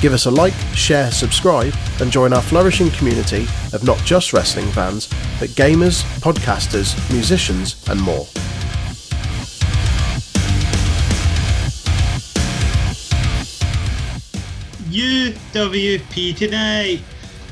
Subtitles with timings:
[0.00, 4.66] Give us a like, share, subscribe, and join our flourishing community of not just wrestling
[4.68, 5.08] fans,
[5.40, 8.26] but gamers, podcasters, musicians, and more.
[14.90, 17.00] UWP tonight.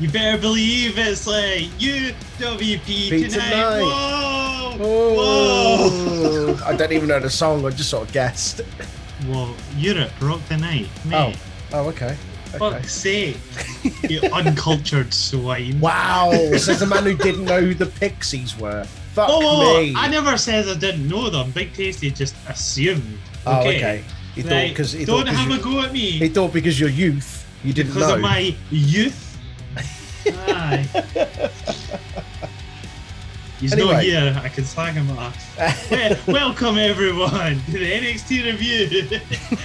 [0.00, 3.30] You better believe it's like UWP tonight.
[3.30, 3.80] tonight.
[4.78, 5.16] Whoa!
[5.18, 7.64] Oh, I don't even know the song.
[7.64, 8.60] I just sort of guessed.
[9.26, 9.54] Well, Whoa!
[9.76, 11.32] Europe rock the night, Oh,
[11.72, 12.16] oh, okay.
[12.58, 13.36] Fuck's sake!
[14.08, 15.78] you uncultured swine.
[15.80, 18.84] Wow, says the man who didn't know who the Pixies were.
[19.14, 19.94] Fuck Whoa, whoa, me.
[19.96, 21.50] I never said I didn't know them.
[21.52, 23.18] Big Tasty just assumed.
[23.46, 23.76] oh, Okay.
[23.76, 24.04] okay.
[24.34, 26.10] He thought because he don't thought 'cause have you, a go at me.
[26.10, 28.16] he thought because you're youth, you didn't because know.
[28.16, 29.22] Because of my youth.
[30.48, 31.50] Aye.
[33.60, 34.38] He's not here.
[34.42, 35.34] I can slag him off.
[35.90, 39.18] Well, welcome everyone to the NXT review.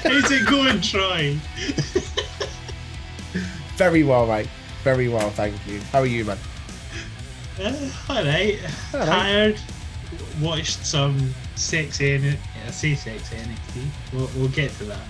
[0.04, 1.36] How's it going, Troy?
[3.82, 4.48] Very well, mate.
[4.84, 5.80] Very well, thank you.
[5.92, 6.38] How are you, man?
[7.60, 8.60] Uh, all right.
[8.94, 9.08] All right.
[9.08, 9.60] Tired.
[10.40, 12.14] Watched some sexy.
[12.14, 12.38] N-
[12.68, 13.88] I say sexy NXT.
[14.14, 15.02] We'll, we'll get to that.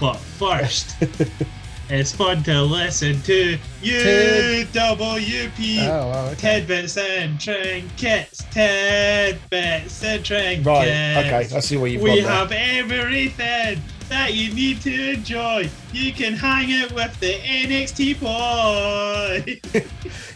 [0.00, 0.96] But first,
[1.88, 5.86] it's fun to listen to UWP.
[5.86, 6.58] Oh, wow, okay.
[6.58, 10.66] Tidbits and trinkets, tidbits and trinkets.
[10.66, 11.48] Right, okay.
[11.54, 12.52] I see what you've We got have
[12.90, 15.68] everything that you need to enjoy.
[15.92, 19.60] You can hang out with the NXT boy.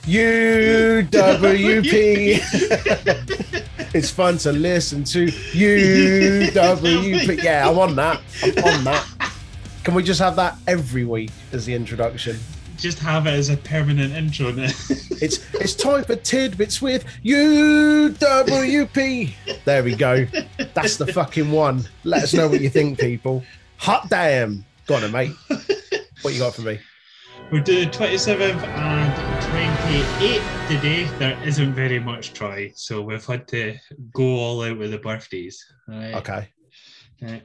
[0.04, 1.14] UWP.
[3.94, 7.42] it's fun to listen to UWP.
[7.42, 8.20] Yeah, I'm on that.
[8.42, 9.06] I'm on that.
[9.84, 12.38] Can we just have that every week as the introduction?
[12.76, 14.70] Just have it as a permanent intro now.
[15.22, 18.14] It's it's time for tidbits with UWP.
[19.66, 20.26] There we go.
[20.72, 21.84] That's the fucking one.
[22.04, 23.44] Let us know what you think, people.
[23.80, 24.62] Hot damn.
[24.86, 25.32] Go on, then, mate.
[26.20, 26.78] What you got for me?
[27.50, 31.04] We're doing 27th and 28th today.
[31.18, 33.78] There isn't very much Troy, so we've had to
[34.12, 35.64] go all out with the birthdays.
[35.88, 36.14] Right.
[36.16, 36.48] Okay.
[37.22, 37.42] Right.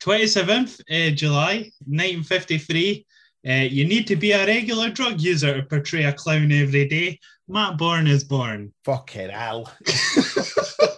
[0.00, 3.06] 27th uh, July 1953.
[3.48, 7.20] Uh, you need to be a regular drug user to portray a clown every day.
[7.46, 8.74] Matt Borne is born.
[8.84, 9.72] Fucking hell.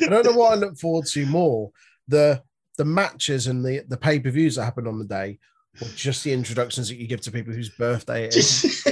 [0.00, 1.70] I don't know what I look forward to more.
[2.06, 2.42] The
[2.76, 5.38] the matches and the, the pay-per-views that happen on the day,
[5.82, 8.84] or just the introductions that you give to people whose birthday it is.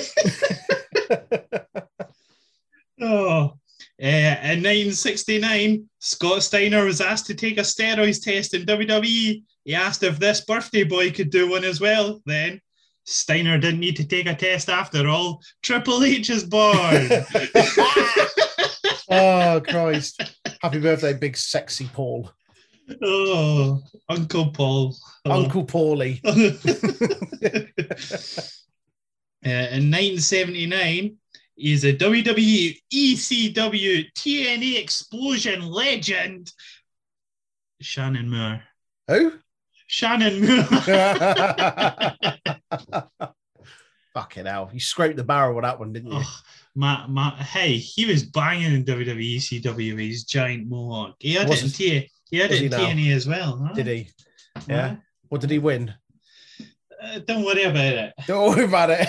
[3.01, 3.57] oh.
[4.03, 9.43] Uh, in 1969, Scott Steiner was asked to take a steroids test in WWE.
[9.65, 12.21] He asked if this birthday boy could do one as well.
[12.27, 12.61] Then
[13.05, 15.41] Steiner didn't need to take a test after all.
[15.63, 17.09] Triple H is born.
[19.11, 20.21] oh Christ.
[20.63, 22.31] Happy birthday, big sexy Paul.
[23.03, 24.95] oh, Uncle Paul.
[25.25, 25.43] Hello.
[25.43, 26.21] Uncle Paulie.
[29.45, 31.15] Uh, in 1979,
[31.55, 36.53] he's a E WWE ECW TNA explosion legend.
[37.81, 38.61] Shannon Moore.
[39.07, 39.35] Who?
[39.87, 40.65] Shannon Moore.
[44.15, 44.71] Fucking hell.
[44.73, 46.19] You scraped the barrel with that one, didn't you?
[46.21, 46.41] oh,
[46.77, 51.17] my, my, hey, he was banging in WWE with his giant mohawk.
[51.19, 52.11] He had Was it in T.
[52.31, 52.71] He had it in?
[52.71, 53.59] TNA as well.
[53.67, 53.73] huh?
[53.73, 54.09] Did he?
[54.69, 54.97] Yeah.
[55.29, 55.93] What did he win?
[57.03, 58.13] Uh, don't worry about it.
[58.27, 59.09] Don't worry about it.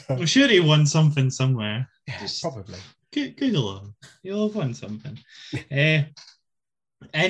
[0.08, 1.88] I'm sure he won something somewhere.
[2.06, 2.78] yeah, Just- probably.
[3.12, 3.94] Go- Google him.
[4.22, 5.18] You'll have won something.
[5.54, 6.04] uh, in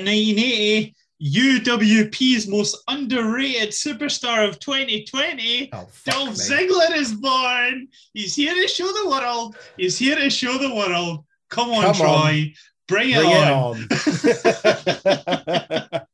[0.05, 6.31] 1980, UWP's most underrated superstar of 2020, Oh, Dolph.
[6.31, 7.89] Ziggler, is born.
[8.15, 9.57] He's here to show the world.
[9.77, 11.25] He's here to show the world.
[11.51, 12.07] Come on, Come Troy.
[12.07, 12.53] on.
[12.89, 13.87] Bring it Bring on.
[13.91, 16.07] it on.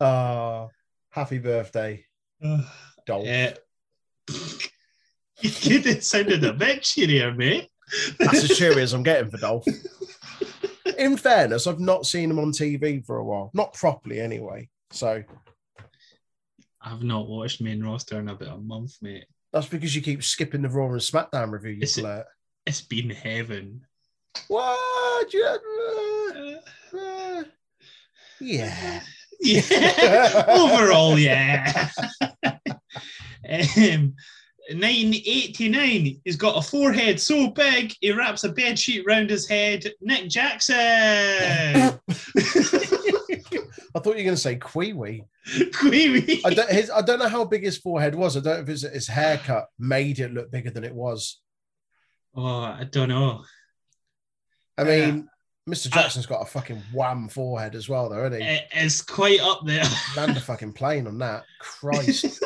[0.00, 0.70] oh,
[1.10, 2.04] happy birthday,
[3.06, 3.26] Dolph.
[3.28, 3.50] Uh,
[5.40, 7.68] you could have sounded a bit cheerier, mate.
[8.18, 9.64] That's as cheery as I'm getting for Dolph.
[11.00, 13.50] In fairness, I've not seen him on TV for a while.
[13.54, 14.68] Not properly, anyway.
[14.90, 15.24] So
[16.82, 19.24] I've not watched main roster in about a month, mate.
[19.52, 22.26] that's because you keep skipping the Raw and SmackDown review, you Is it- flirt.
[22.66, 23.86] It's been heaven.
[24.48, 24.78] What?
[28.42, 29.02] Yeah.
[29.40, 30.44] yeah.
[30.48, 31.88] Overall, yeah.
[33.48, 34.14] um,
[34.78, 39.84] 1989, he's got a forehead so big he wraps a bed sheet round his head.
[40.00, 40.76] Nick Jackson.
[43.92, 45.24] I thought you were going to say Queewee.
[45.48, 46.40] Queewee.
[46.44, 48.36] I don't, his, I don't know how big his forehead was.
[48.36, 51.40] I don't know if his, his haircut made it look bigger than it was.
[52.36, 53.42] Oh, I don't know.
[54.78, 55.28] I mean,
[55.68, 55.90] Mr.
[55.90, 58.46] Jackson's got a fucking wham forehead as well, though, isn't he?
[58.46, 59.84] It- It's quite up there.
[60.16, 61.42] Land a fucking plane on that.
[61.60, 62.42] Christ.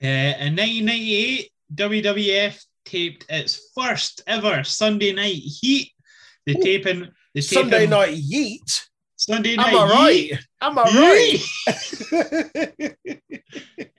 [0.00, 5.92] Uh, in 1998, WWF taped its first ever Sunday night heat.
[6.46, 8.87] The taping, the Sunday night yeet.
[9.18, 10.14] Sunday night Am I right?
[10.14, 10.38] heat.
[10.60, 11.42] Am I
[12.84, 12.94] right?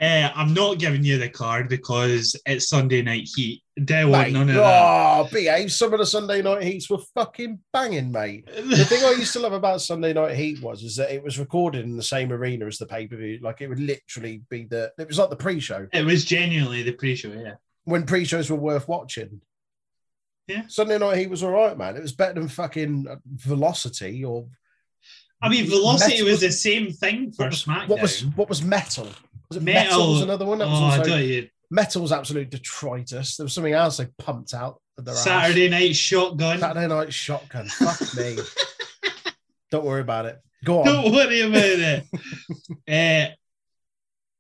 [0.01, 3.62] Uh, I'm not giving you the card because it's Sunday night heat.
[3.75, 4.63] There was mate, none of that.
[4.63, 5.74] oh, behave.
[5.74, 8.45] Some of the Sunday night heats were fucking banging, mate.
[8.48, 11.38] The thing I used to love about Sunday Night Heat was is that it was
[11.38, 13.39] recorded in the same arena as the pay per view.
[13.42, 14.92] Like it would literally be the.
[14.98, 17.56] It was like the pre-show It was genuinely the pre-show, yeah.
[17.83, 19.42] when pre-shows were worth watching.
[20.48, 20.63] Yeah.
[20.68, 21.98] Sunday Night Heat was all right, man.
[21.98, 24.45] It was better than fucking Velocity or.
[25.41, 27.88] I mean, Velocity Metal- was the same thing for what was, SmackDown.
[27.88, 29.07] What was what was Metal?
[29.50, 29.83] Was it Metal?
[29.97, 30.12] Metal?
[30.13, 30.57] was another one.
[30.59, 31.47] That was oh, I also, don't you.
[31.71, 33.38] Metal was absolute detritus.
[33.38, 34.81] There was something else they pumped out.
[34.97, 35.24] their ass.
[35.24, 36.59] Saturday Night Shotgun.
[36.59, 37.68] Saturday Night Shotgun.
[37.68, 38.38] Fuck me.
[39.71, 40.39] Don't worry about it.
[40.65, 40.86] Go on.
[40.86, 42.03] Don't worry about it.
[43.31, 43.33] uh,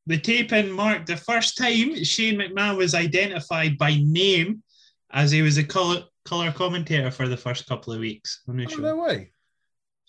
[0.07, 4.63] the taping marked the first time Shane McMahon was identified by name
[5.11, 8.65] as he was a color, color commentator for the first couple of weeks on the
[8.65, 8.77] Oh, show.
[8.77, 9.31] no way.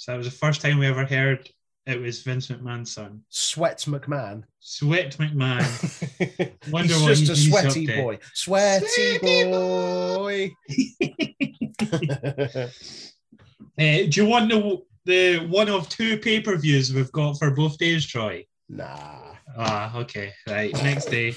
[0.00, 1.46] So that was the first time we ever heard
[1.84, 3.20] it was Vince McMahon's son.
[3.28, 4.44] Sweat McMahon.
[4.58, 6.52] Sweat McMahon.
[6.72, 8.18] Wonder he's just a sweaty boy.
[8.32, 10.50] Sweaty, Sweaty boy.
[13.78, 17.50] Uh, do you want the, the one of two pay per views we've got for
[17.50, 18.44] both days, Troy?
[18.68, 19.34] nah.
[19.56, 20.32] Ah, okay.
[20.46, 20.72] Right.
[20.82, 21.34] Next day.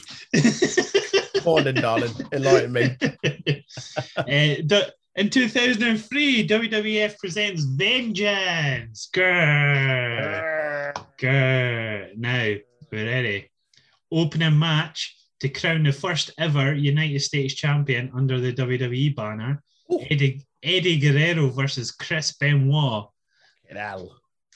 [1.45, 2.11] Morning, darling.
[2.31, 2.97] Enlighten me.
[4.17, 9.09] Uh, the- in 2003, WWF presents Vengeance.
[9.13, 10.93] Grrr.
[11.19, 12.17] Grrr.
[12.17, 12.55] Now,
[12.91, 13.49] we're ready.
[14.11, 19.61] Opening match to crown the first ever United States champion under the WWE banner.
[19.91, 19.99] Ooh.
[20.09, 23.05] Eddie, Eddie Guerrero versus Chris Benoit.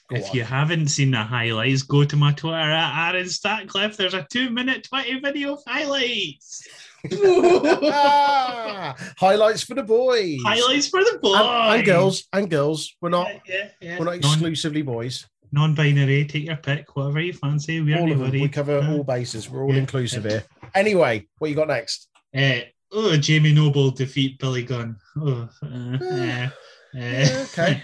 [0.10, 0.36] Go if on.
[0.36, 3.98] you haven't seen the highlights, go to my Twitter at Aaron Statcliffe.
[3.98, 6.66] There's a two minute 20 video of highlights.
[9.18, 10.38] Highlights for the boys.
[10.46, 11.36] highlights for the boys.
[11.40, 12.24] And, and girls.
[12.34, 12.96] And girls.
[13.02, 14.00] We're not Yeah, yeah, yeah.
[14.00, 15.26] we're not Non- exclusively boys.
[15.52, 17.82] non-binary, take your pick, whatever you fancy.
[17.82, 18.32] We're All of them.
[18.32, 19.50] We cover Uh, all bases.
[19.50, 19.80] We're all Yeah.
[19.80, 20.44] inclusive here.
[20.76, 22.10] Anyway, what you got next?
[22.36, 22.60] Uh,
[22.92, 24.98] oh, Jamie Noble defeat Billy Gunn.
[25.18, 26.50] Oh, uh, uh,
[26.94, 27.84] Yeah, okay.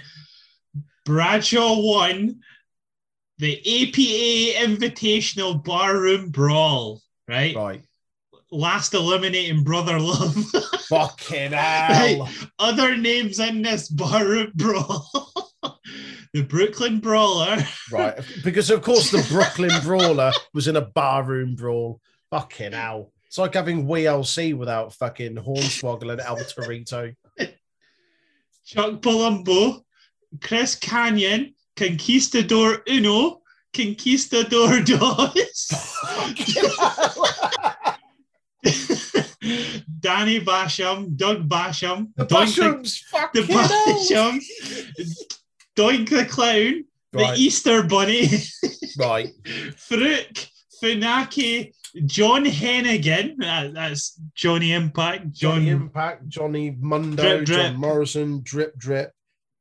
[1.06, 2.40] Bradshaw won
[3.38, 7.02] the APA Invitational Barroom Brawl.
[7.28, 7.56] Right?
[7.56, 7.84] Right.
[8.54, 10.36] Last eliminating Brother Love.
[10.90, 12.22] Fucking Right.
[12.60, 15.10] Other names in this barroom brawl.
[16.34, 17.58] the Brooklyn Brawler.
[17.92, 18.20] Right.
[18.44, 22.00] Because, of course, the Brooklyn Brawler was in a barroom brawl.
[22.30, 23.12] Fucking hell.
[23.28, 27.16] It's like having WLC without fucking Hornswoggle and El Torito.
[28.66, 29.82] Chuck Palumbo.
[30.42, 31.56] Chris Kanyon.
[31.76, 33.42] Conquistador Uno.
[33.74, 35.72] Conquistador Dos.
[38.66, 39.82] Fucking hell.
[40.00, 41.16] Danny Basham.
[41.16, 42.10] Doug Basham.
[42.16, 43.04] The Doink Basham's
[43.34, 43.68] the, fucking hell.
[43.68, 44.40] Basham.
[45.76, 46.86] Doink the Clown.
[47.14, 48.28] The Easter Bunny.
[48.98, 49.30] Right.
[49.44, 50.48] Farouk,
[50.84, 51.74] Funaki,
[52.06, 57.60] John Hennigan, that, that's Johnny Impact, Johnny Impact, Johnny Mundo, Drip, drip.
[57.60, 59.12] John Morrison, Drip Drip,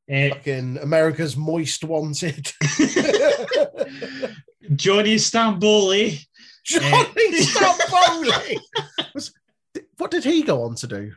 [0.09, 2.51] eh, fucking America's Moist Wanted.
[4.75, 6.25] Johnny Stamboli,
[6.65, 6.85] Johnny
[7.43, 8.59] Stamboli.
[9.15, 9.33] Was-
[9.99, 11.13] what did he go on to do?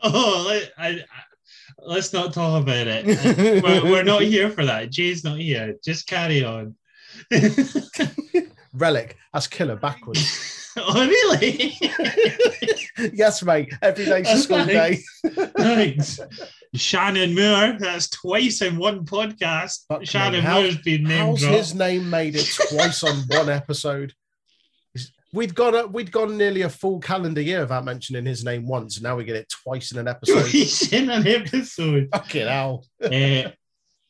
[0.00, 1.04] Oh, let, I,
[1.78, 3.62] let's not talk about it.
[3.62, 4.90] we're, we're not here for that.
[4.90, 5.74] Jay's not here.
[5.84, 6.74] Just carry on.
[8.76, 9.14] Rellik.
[9.32, 10.70] That's killer backwards.
[10.76, 11.76] oh, really?
[13.12, 13.72] yes, mate.
[13.82, 15.00] Every day's a school day.
[15.56, 16.20] Thanks.
[16.74, 19.86] Shannon Moore, that's twice in one podcast.
[19.88, 21.56] Fuck me, Shannon how- Moore's been named How's dropped.
[21.56, 24.12] his name made it twice on one episode?
[25.32, 28.96] We'd gone a, we'd gone nearly a full calendar year without mentioning his name once,
[28.96, 30.40] and now we get it twice in an episode.
[30.40, 32.08] Twice in an episode.
[32.12, 32.86] Fucking hell.
[33.02, 33.50] uh,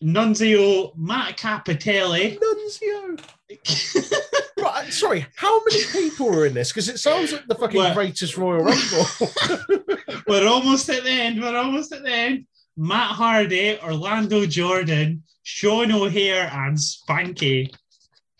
[0.03, 2.39] Nunzio Matt Capotelli.
[2.39, 3.21] Nunzio.
[4.61, 6.71] Right, sorry, how many people are in this?
[6.71, 9.87] Because it sounds like the fucking Well- greatest Royal Rumble.
[10.27, 11.41] We're almost at the end.
[11.41, 12.47] We're almost at the end.
[12.77, 17.73] Matt Hardy, Orlando Jordan, Sean O'Haire, and Spanky.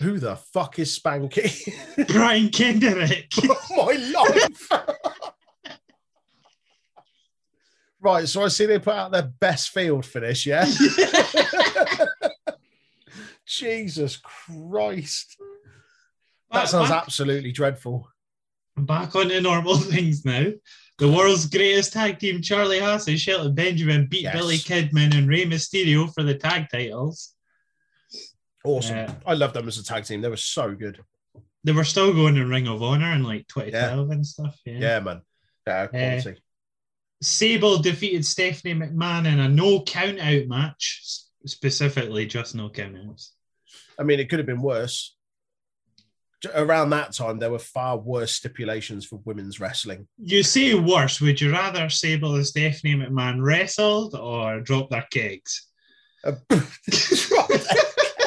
[0.01, 2.07] Who the fuck is Spanky?
[2.13, 3.31] Brian Kendrick.
[3.71, 4.69] Oh my life.
[8.01, 10.67] right, so I see they put out their best field finish, yeah?
[13.47, 15.37] Jesus Christ.
[16.51, 18.09] That Back- sounds back- absolutely dreadful.
[18.77, 20.47] Back on to normal things now.
[20.99, 24.35] The world's greatest tag team, Charlie Haas and Shelton Benjamin, beat Yes.
[24.37, 27.35] Billy Kidman and Rey Mysterio for the tag titles.
[28.65, 28.97] Awesome.
[28.97, 29.15] Yeah.
[29.27, 30.21] I love them as a tag team.
[30.21, 31.01] They were so good.
[31.65, 34.59] They were still going in Ring of Honor in like 2012 and stuff.
[34.65, 34.79] Yeah.
[34.79, 35.23] Yeah, man.
[35.67, 36.41] Yeah, quality.
[37.21, 41.03] Sable defeated Stephanie McMahon in a no count out match,
[41.45, 43.33] specifically just no count outs.
[43.99, 45.17] I mean, it could have been worse.
[46.55, 50.07] Around that time, there were far worse stipulations for women's wrestling.
[50.19, 55.67] You say worse, would you rather Sable and Stephanie McMahon wrestled or drop their kegs?
[56.23, 56.35] Uh,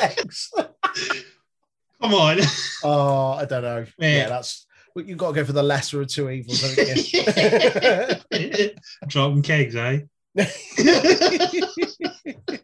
[2.01, 2.39] Come on.
[2.83, 3.85] oh, I don't know.
[3.99, 4.29] Yeah, Yeah.
[4.29, 4.65] that's
[4.95, 8.69] well, you've got to go for the lesser of two evils, haven't you?
[9.07, 9.99] Dropping kegs, eh?
[10.37, 10.45] Uh,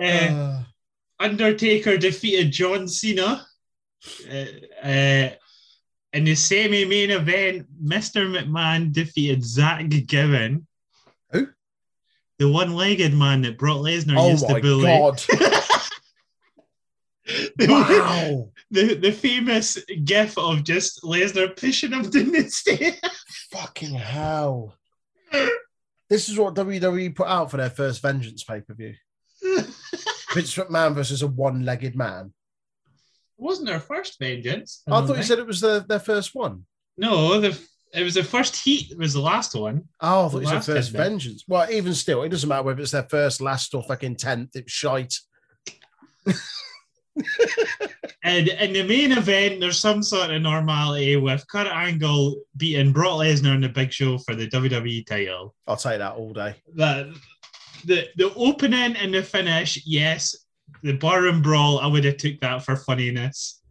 [0.00, 0.62] Uh,
[1.18, 3.44] Undertaker defeated John Cena.
[4.30, 4.44] Uh,
[4.86, 5.30] uh,
[6.12, 8.28] in the semi main event, Mr.
[8.30, 10.68] McMahon defeated Zach Gowen.
[11.32, 11.48] Who?
[12.38, 14.84] The one legged man that Brock Lesnar oh used my to bully.
[14.84, 15.20] god!
[17.56, 22.94] The, wow, the, the famous gif of just Lesnar pushing him down the stairs.
[23.52, 24.74] fucking hell!
[26.08, 28.94] This is what WWE put out for their first Vengeance pay per view.
[29.42, 32.32] Vince McMahon versus a one-legged man.
[33.36, 34.82] wasn't their first vengeance.
[34.86, 36.64] I don't thought you said it was the, their first one.
[36.96, 37.40] no.
[37.40, 37.58] The
[37.94, 38.92] it was the first heat.
[38.98, 39.84] Was the last one.
[40.00, 41.06] Oh, I thought you said Last first tidbit.
[41.08, 41.44] vengeance.
[41.48, 44.50] Well, even still, it doesn't matter whether it's their first, last, or fucking tenth.
[44.54, 45.14] It's shite.
[48.24, 53.20] And in the main event, there's some sort of normality with Kurt Angle beating Brock
[53.20, 55.54] Lesnar in the Big Show for the WWE title.
[55.66, 56.56] I'll take that all day.
[56.74, 57.16] The
[57.84, 60.36] the the opening and the finish, yes.
[60.82, 63.62] The barroom brawl, I would have took that for funniness.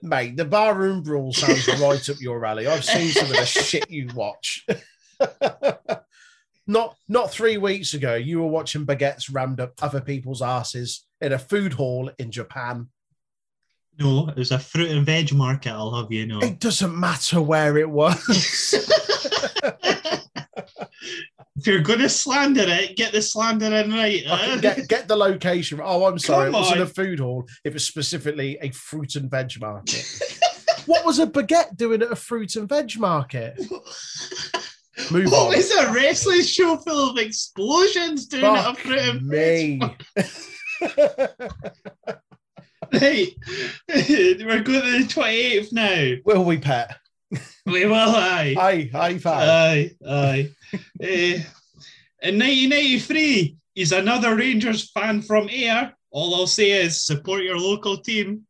[0.00, 2.66] Mate, the barroom brawl sounds right up your alley.
[2.66, 4.66] I've seen some of the shit you watch.
[6.66, 11.32] not not three weeks ago, you were watching baguettes rammed up other people's asses in
[11.32, 12.88] a food hall in Japan.
[13.98, 15.70] No, it was a fruit and veg market.
[15.70, 16.40] I'll have you know.
[16.40, 18.74] It doesn't matter where it was.
[21.56, 24.24] if you're going to slander it, get the slander in right.
[24.60, 25.80] Get get the location.
[25.82, 26.46] Oh, I'm sorry.
[26.46, 26.86] Come it wasn't on.
[26.86, 27.46] a food hall.
[27.64, 30.04] It was specifically a fruit and veg market.
[30.86, 33.60] what was a baguette doing at a fruit and veg market?
[35.10, 35.56] Move what on.
[35.56, 39.96] was a wrestling show full of explosions doing it a Fuck fruit and veg me.
[42.92, 43.34] Right.
[43.88, 46.16] We're going to the 28th now.
[46.24, 46.98] Will we, Pat?
[47.64, 48.54] We will, aye.
[48.58, 49.32] Aye, aye, pal.
[49.50, 50.50] Aye, aye.
[51.00, 51.42] Eh,
[52.20, 55.94] in 1993, he's another Rangers fan from Ayr.
[56.10, 58.42] All I'll say is support your local team.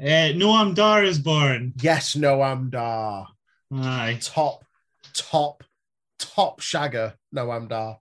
[0.00, 1.72] Uh, Noam Dar is born.
[1.80, 3.26] yes, Noam Dar.
[3.72, 4.18] Aye.
[4.20, 4.64] Top,
[5.14, 5.64] top,
[6.18, 7.98] top shagger, Noam Dar.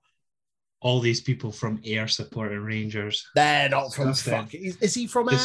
[0.81, 3.25] All these people from Ayr supporting Rangers.
[3.35, 4.63] They're not from fucking.
[4.63, 5.39] Is, is he from Ayr?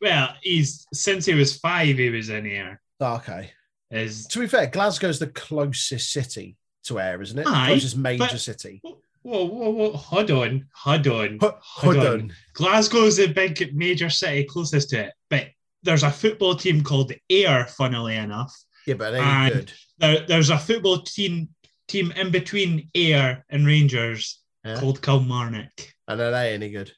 [0.00, 2.80] Well, he's since he was five, he was in Ayr.
[3.00, 3.50] Oh, okay.
[3.90, 7.46] Is To be fair, Glasgow's the closest city to Ayr, isn't it?
[7.46, 8.80] Aye, closest major but- city.
[9.22, 11.38] whoa, whoa, whoa, hold on, hold on.
[11.40, 12.02] Hu- Hold on.
[12.04, 12.32] Hudden.
[12.54, 15.46] Glasgow's the big major city closest to it, but
[15.82, 18.54] there's a football team called Ayr, funnily enough.
[18.86, 19.72] Yeah, but they ain't And- good.
[19.98, 21.48] There, there's a football team
[21.88, 24.78] team in between Ayr and Rangers Yeah.
[24.80, 25.72] called Kilmarnock.
[26.08, 26.92] And are they any good?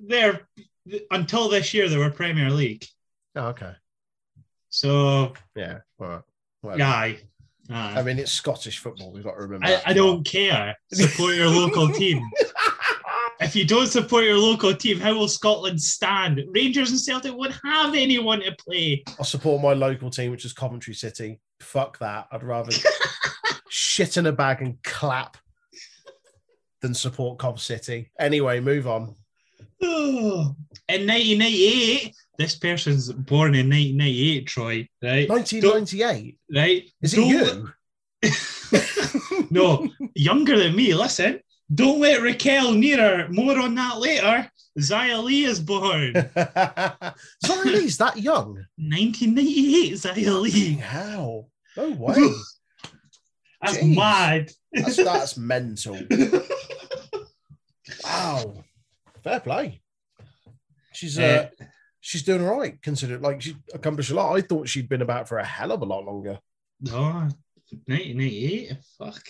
[0.00, 0.46] They're
[1.10, 2.84] until this year they were Premier League.
[3.34, 3.72] Oh, okay.
[4.68, 5.78] So Yeah.
[5.98, 6.24] Well,
[6.64, 7.18] aye.
[7.70, 7.94] aye.
[7.98, 9.12] I mean, it's Scottish football.
[9.12, 9.66] We've got to remember.
[9.66, 10.76] I, I don't care.
[10.92, 12.22] Support your local team.
[13.38, 16.42] If you don't support your local team, how will Scotland stand?
[16.52, 19.04] Rangers and Celtic won't have anyone to play.
[19.18, 21.38] I'll support my local team, which is Coventry City.
[21.60, 22.28] Fuck that.
[22.32, 22.72] I'd rather
[23.68, 25.36] shit in a bag and clap
[26.80, 28.10] than support Cov City.
[28.18, 29.14] Anyway, move on.
[29.82, 30.54] Oh.
[30.88, 35.28] In 1998, this person's born in 1998, Troy, right?
[35.28, 36.38] 1998.
[36.54, 36.84] Right?
[37.02, 37.72] Is it you?
[39.50, 40.94] no, younger than me.
[40.94, 41.40] Listen,
[41.74, 43.28] don't let Raquel near her.
[43.30, 44.48] More on that later.
[44.78, 46.12] Xia Li is born.
[47.44, 48.64] Sorry, Li's that young.
[48.76, 50.74] 1998, Xia Li.
[50.74, 51.46] How?
[51.76, 52.14] No way.
[53.66, 53.96] That's Jeez.
[53.96, 54.50] mad.
[54.72, 55.98] That's, that's mental.
[58.04, 58.64] Wow,
[59.22, 59.80] fair play.
[60.92, 61.48] She's uh,
[62.00, 64.34] she's doing all right, considering like she's accomplished a lot.
[64.34, 66.38] I thought she'd been about for a hell of a lot longer.
[66.80, 67.28] No,
[67.86, 68.76] 1998.
[68.98, 69.22] Fuck.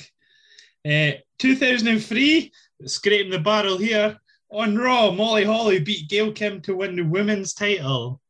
[0.87, 2.53] Uh, 2003,
[2.85, 4.19] scraping the barrel here.
[4.53, 8.21] On Raw, Molly Holly beat Gail Kim to win the women's title.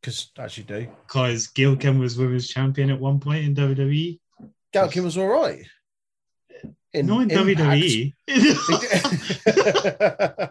[0.00, 3.54] Because as you do, Because Gail Kim was women's champion at one point in.
[3.54, 4.18] WWE.
[4.72, 5.64] Gail Kim was all right.
[6.92, 7.82] In no, in Impact.
[7.82, 8.12] WWE.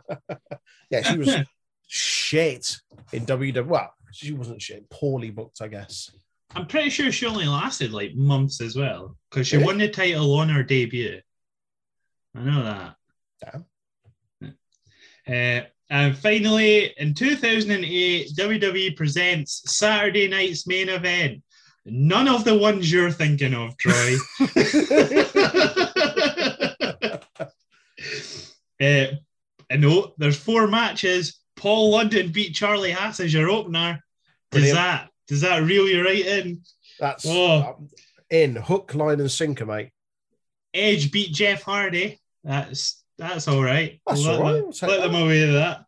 [0.89, 1.36] yeah, she was
[1.88, 2.77] shit
[3.12, 3.65] in WWE.
[3.65, 4.89] Well, she wasn't shit.
[4.89, 6.12] Poorly booked, I guess.
[6.55, 9.17] I'm pretty sure she only lasted like months as well.
[9.29, 9.65] Because she Really?
[9.65, 11.19] won the title on her debut.
[12.36, 12.95] I know that.
[13.41, 13.65] Damn.
[15.27, 21.41] Uh, and finally, in 2008, WWE presents Saturday night's main event.
[21.89, 24.15] None of the ones you're thinking of, Troy.
[28.82, 29.06] uh,
[29.72, 31.39] I know there's four matches.
[31.56, 34.00] Paul London beat Charlie Haas as your opener.
[34.51, 34.75] Does Brilliant.
[34.77, 36.62] that does that reel you right in?
[37.00, 37.75] That's Oh.
[37.77, 37.89] um,
[38.29, 39.89] in hook, line, and sinker, mate.
[40.74, 42.20] Edge beat Jeff Hardy.
[42.44, 44.00] That's that's all right.
[44.06, 45.86] That's let all right, Them, let them away with that.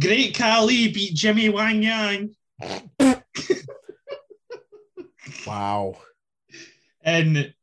[0.00, 2.34] Great Khali beat Jimmy Wang Yang.
[5.48, 5.96] Wow.
[7.02, 7.54] And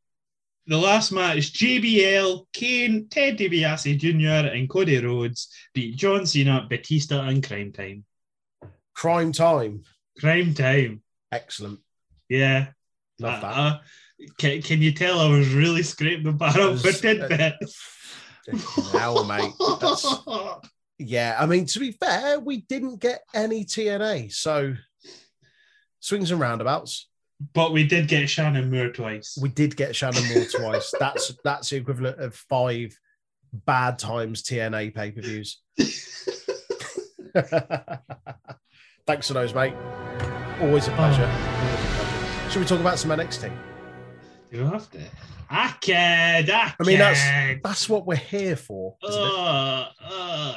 [0.67, 7.21] the last match, JBL, Kane, Ted DiBiase Jr., and Cody Rhodes beat John Cena, Batista,
[7.21, 8.03] and Cryme Tyme.
[8.95, 9.83] Cryme Tyme.
[10.19, 11.01] Cryme Tyme.
[11.31, 11.79] Excellent.
[12.29, 12.67] Yeah.
[13.19, 13.57] Love that.
[13.57, 13.79] Uh, uh,
[14.37, 17.77] can, can you tell I was really scraping the barrel for tidbits?
[18.91, 19.53] Hell, mate.
[19.79, 20.05] That's,
[20.97, 24.33] yeah, I mean, to be fair, we didn't get any TNA.
[24.33, 24.75] So
[25.99, 27.07] swings and roundabouts.
[27.53, 29.37] But we did get Shannon Moore twice.
[29.41, 30.93] We did get Shannon Moore twice.
[30.99, 32.97] That's that's the equivalent of five
[33.65, 35.61] bad times TNA pay-per-views.
[39.07, 39.73] Thanks for those, mate.
[40.61, 41.25] Always a pleasure.
[41.25, 42.49] Always a pleasure.
[42.49, 43.51] Should we talk about some NXT?
[44.51, 44.99] Do you have to?
[45.49, 46.49] I can.
[46.49, 48.95] I, I mean, that's that's what we're here for.
[49.03, 50.55] Uh, uh,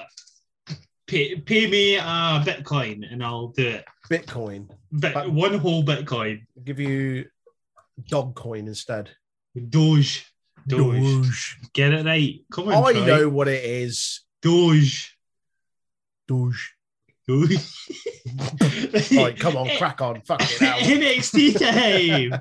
[1.06, 2.00] pay, pay me a
[2.44, 3.84] Bitcoin and I'll do it.
[4.10, 4.68] Bitcoin.
[4.98, 6.42] Bit, one whole Bitcoin.
[6.56, 7.26] I'll give you
[8.10, 9.10] Dogcoin instead.
[9.68, 10.26] Doge.
[10.66, 11.00] Doge.
[11.02, 11.58] Doge.
[11.72, 12.40] Get it right.
[12.52, 12.84] Come on.
[12.84, 13.06] I Troy.
[13.06, 14.22] know what it is.
[14.42, 15.16] Doge.
[16.26, 16.74] Doge.
[17.26, 17.56] Doge.
[19.12, 20.20] Right, come on, crack on.
[20.22, 20.78] Fuck it out.
[20.80, 22.40] NXT time.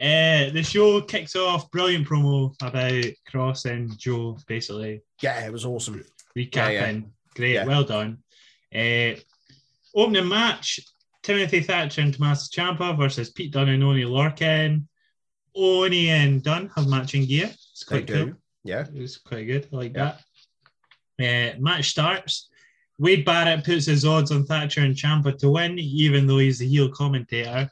[0.00, 1.70] uh, the show kicks off.
[1.70, 5.02] Brilliant promo about Kross and Joe, basically.
[5.22, 6.04] Yeah, it was awesome.
[6.36, 6.52] recapping.
[6.54, 7.00] Yeah, yeah.
[7.36, 7.64] Great, Yeah.
[7.64, 8.18] well done.
[8.74, 9.14] Uh,
[9.94, 10.80] opening match:
[11.22, 14.86] Timothy Thatcher and Tommaso Ciampa versus Pete Dunne and Oni Lorcan.
[15.56, 17.46] Oni and Dunne have matching gear.
[17.46, 18.26] It's They quite cool.
[18.26, 18.36] do.
[18.64, 18.86] Yeah.
[18.94, 19.68] It's quite good.
[19.72, 20.16] I like Yeah.
[21.18, 21.56] that.
[21.56, 22.48] Uh, match starts.
[22.98, 26.68] Wade Barrett puts his odds on Thatcher and Ciampa to win, even though he's the
[26.68, 27.70] heel commentator.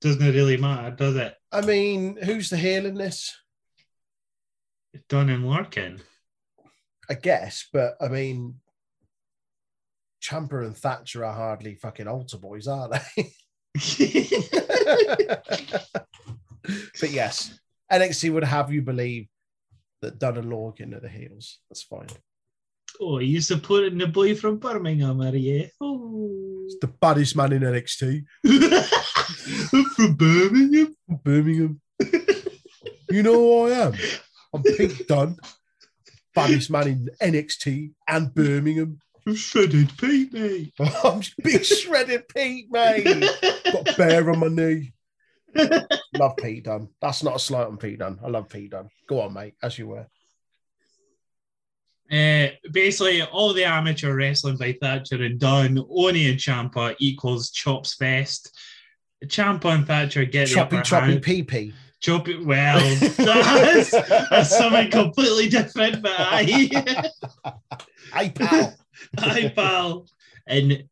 [0.00, 1.34] Doesn't really matter, does it?
[1.50, 3.36] I mean, who's the heel in this?
[5.08, 6.00] Dunne and Lorcan.
[7.08, 8.60] I guess, but I mean,
[10.24, 13.32] Ciampa and Thatcher are hardly fucking altar boys, are they?
[17.00, 17.58] but yes,
[17.92, 19.28] NXT would have you believe
[20.00, 21.58] that Dunne and Lorcan are the heels.
[21.68, 22.06] That's fine.
[23.00, 25.68] oh, you supporting the boy from Birmingham, are you?
[25.80, 26.62] Oh.
[26.66, 28.24] It's the baddest man in NXT.
[29.94, 30.96] from Birmingham.
[31.22, 31.80] Birmingham.
[33.10, 33.94] you know who I am?
[34.54, 35.36] I'm Pete Dunne,
[36.34, 39.00] baddest man in NXT and Birmingham.
[39.32, 40.72] Shredded Pete, mate.
[41.04, 43.04] I'm big shredded Pete, mate.
[43.04, 44.92] Got a bear on my knee.
[46.16, 46.88] Love Pete Dunne.
[47.00, 48.18] That's not a slight on Pete Dunne.
[48.22, 48.90] I love Pete Dunne.
[49.08, 50.06] Go on, mate, as you were.
[52.10, 57.94] Uh, basically, all the amateur wrestling by Thatcher and Dunne, Oni and Ciampa equals Chops
[57.94, 58.56] Fest.
[59.24, 61.22] Ciampa and Thatcher get the Choppy, upper choppy, hand.
[61.22, 61.72] pee pee.
[62.00, 62.78] Choppy, well,
[63.16, 66.42] that's, that's something completely different, but I,
[68.12, 68.74] Hey, pal.
[69.18, 70.06] I pal.
[70.46, 70.84] And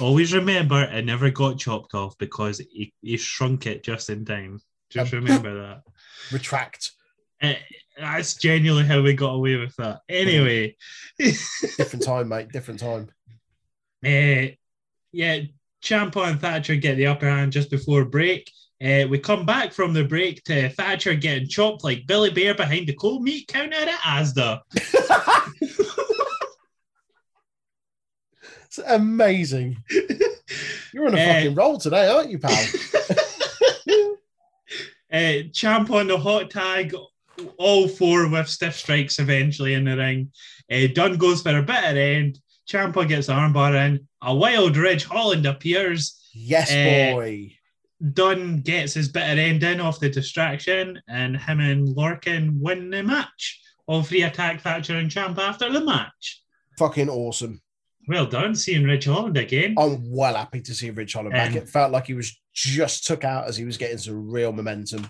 [0.00, 4.60] always remember, it never got chopped off because he, he shrunk it just in time.
[4.90, 5.82] Just Um, remember that.
[6.32, 6.90] Retract.
[7.42, 7.54] Uh,
[7.98, 10.00] that's genuinely how we got away with that.
[10.08, 10.76] Anyway,
[11.18, 12.48] Different time, mate.
[12.52, 13.10] Different time.
[14.04, 14.46] uh,
[15.12, 15.40] yeah,
[15.82, 18.50] Ciampa and Thatcher get the upper hand just before break.
[18.84, 22.86] Uh, we come back from the break to Thatcher getting chopped like Billy Bear behind
[22.88, 24.60] the cold meat counter at Asda.
[28.76, 29.76] It's amazing.
[30.92, 31.32] You're on a Eh.
[31.42, 32.66] fucking roll today, aren't you, pal?
[35.12, 36.92] Uh, Champ on the hot tag
[37.58, 40.32] all four with stiff strikes eventually in the ring.
[40.72, 42.40] Uh, Dunne goes for a bitter end.
[42.68, 44.08] Ciampa gets armbar in.
[44.22, 46.20] A wild Ridge Holland appears.
[46.32, 47.52] Yes, Uh, boy.
[48.12, 53.04] Dunne gets his bitter end in off the distraction, and him and Lorcan win the
[53.04, 53.60] match.
[53.86, 56.42] All three attack Thatcher and Champ after the match.
[56.76, 57.60] Fucking awesome.
[58.06, 59.74] Well done, seeing Ridge Holland again.
[59.78, 61.52] I'm well happy to see Ridge Holland back.
[61.52, 64.52] Um, it felt like he was just took out as he was getting some real
[64.52, 65.06] momentum.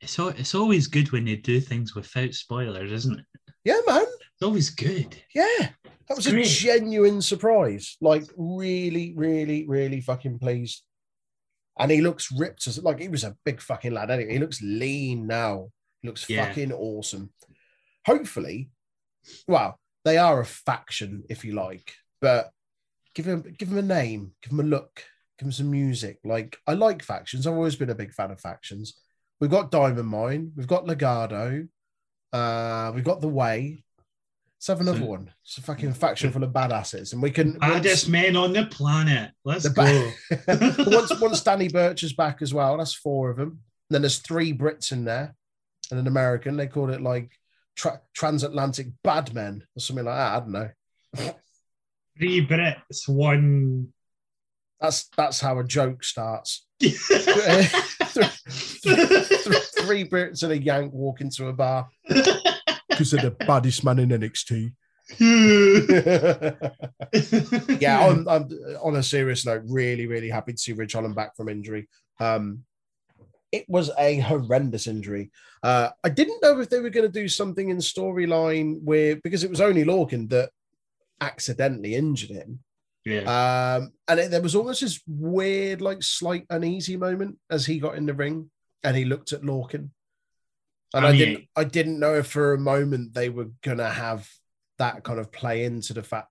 [0.00, 3.24] It's, al- it's always good when they do things without spoilers, isn't it?
[3.64, 4.02] Yeah, man.
[4.02, 5.16] It's always good.
[5.34, 5.68] Yeah.
[6.08, 7.96] That was a genuine surprise.
[8.00, 10.82] Like, really, really, really fucking pleased.
[11.78, 14.32] And he looks ripped as like he was a big fucking lad anyway.
[14.32, 15.68] He looks lean now.
[16.02, 16.46] He looks Yeah.
[16.46, 17.30] fucking awesome.
[18.04, 18.70] Hopefully,
[19.46, 22.50] well, they are a faction, if you like, but
[23.14, 25.04] give him give him a name, give him a look,
[25.38, 26.20] give him some music.
[26.24, 27.46] Like I like factions.
[27.46, 28.94] I've always been a big fan of factions.
[29.40, 31.68] We've got Diamond Mine, we've got Legado,
[32.32, 33.84] uh, we've got The Way.
[34.56, 35.28] Let's have another one.
[35.44, 39.32] It's a fucking faction full of badasses, and we can Baddest men on the planet.
[39.44, 39.70] Let's The
[40.86, 40.90] go.
[40.96, 43.48] once once Danny Burch is back as well, that's four of them.
[43.48, 45.34] And then there's three Brits in there
[45.90, 46.56] and an American.
[46.56, 47.32] They called it like
[47.74, 50.32] tra- transatlantic bad men or something like that.
[50.32, 51.34] I don't know.
[52.18, 53.88] Three Brits, one.
[54.80, 56.66] That's that's how a joke starts.
[56.80, 56.90] three,
[59.80, 64.08] three Brits and a Yank walk into a bar because they're the baddest man in
[64.08, 64.72] NXT.
[67.80, 68.48] yeah, I'm, I'm
[68.80, 71.88] on a serious note, really, really happy to see Ridge Holland back from injury.
[72.20, 72.64] Um,
[73.50, 75.30] it was a horrendous injury.
[75.62, 79.44] Uh, I didn't know if they were going to do something in storyline where because
[79.44, 80.50] it was only Lorcan that
[81.22, 82.58] accidentally injured him.
[83.04, 83.76] yeah.
[83.78, 87.96] Um, and it, there was almost this weird, like, slight uneasy moment as he got
[87.96, 88.50] in the ring
[88.84, 89.90] and he looked at Lorcan.
[90.94, 94.28] And I I, didn't, I didn't know if for a moment they were gonna have
[94.78, 96.28] that kind of play into the fact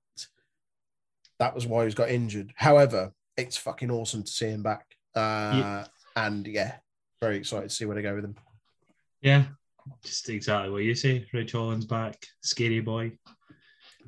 [1.40, 2.54] that was why he's got injured.
[2.56, 4.86] However, it's fucking awesome to see him back.
[5.16, 5.86] Uh, Yeah.
[6.16, 6.76] and yeah,
[7.22, 8.36] very excited to see where they go with him.
[9.22, 9.46] yeah.
[10.04, 11.26] Just exactly what you say.
[11.34, 12.24] Ridge Holland's back.
[12.44, 13.14] Scary boy.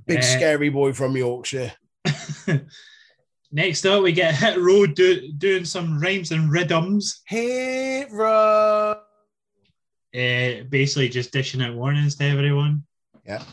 [0.06, 1.72] Big Uh, scary boy from Yorkshire.
[3.52, 7.22] Next up, we get Hit Row do, doing some rhymes and rhythms.
[7.28, 9.00] Hero.
[10.16, 12.84] Uh, basically, just dishing out warnings to everyone.
[13.26, 13.44] Yeah.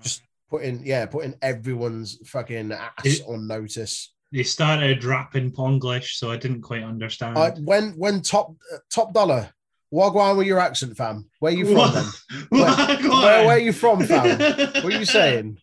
[0.00, 4.12] Just putting yeah, putting everyone's fucking ass It- on notice.
[4.30, 7.38] They started rapping Ponglish, so I didn't quite understand.
[7.38, 9.48] I, when when top uh, top dollar,
[9.90, 11.30] wagwan with your accent, fam.
[11.40, 12.04] Where you from then?
[12.50, 13.02] What?
[13.02, 14.38] Go Where, are you from, fam?
[14.84, 15.58] What are you saying?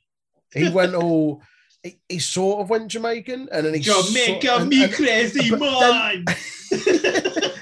[0.56, 1.42] He went all.
[1.84, 5.50] He, he sort of went Jamaican, and then he Jamaica, sort- and- me and- crazy
[5.52, 6.26] but man.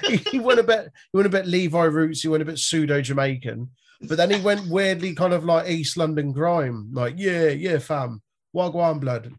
[0.08, 0.90] he, he went a bit.
[1.12, 2.22] He went a bit Levi roots.
[2.22, 3.70] He went a bit pseudo Jamaican,
[4.08, 6.88] but then he went weirdly kind of like East London grime.
[6.92, 8.22] Like yeah, yeah, fam,
[8.56, 9.32] wagwan blood,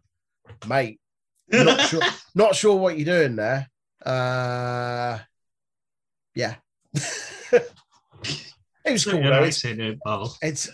[0.67, 0.99] mate.
[1.51, 2.01] Not sure.
[2.35, 3.69] Not sure what you're doing there.
[4.05, 5.19] Uh,
[6.35, 6.55] yeah.
[7.53, 7.63] it
[8.91, 9.43] was cool though.
[9.43, 9.93] It's, eh,
[10.41, 10.69] it's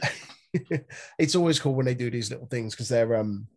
[1.20, 3.48] it's always cool when they do these little things because they're um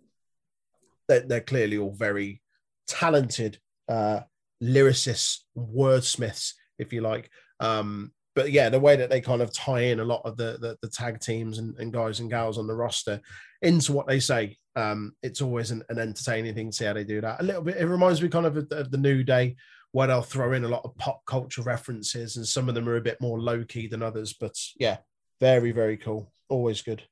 [1.09, 2.41] they're, they're clearly all very
[2.87, 4.21] talented uh
[4.63, 7.31] lyricists wordsmiths if you like.
[7.61, 10.57] Um but yeah the way that they kind of tie in a lot of the
[10.61, 13.21] the, the tag teams and, and guys and gals on the roster
[13.63, 17.05] into what they say um it's always an, an entertaining thing to see how they
[17.05, 17.41] do that.
[17.41, 19.57] A little bit it reminds me kind of of the, of the new day
[19.93, 22.97] where they'll throw in a lot of pop culture references and some of them are
[22.97, 24.97] a bit more low key than others but yeah
[25.40, 27.03] very very cool always good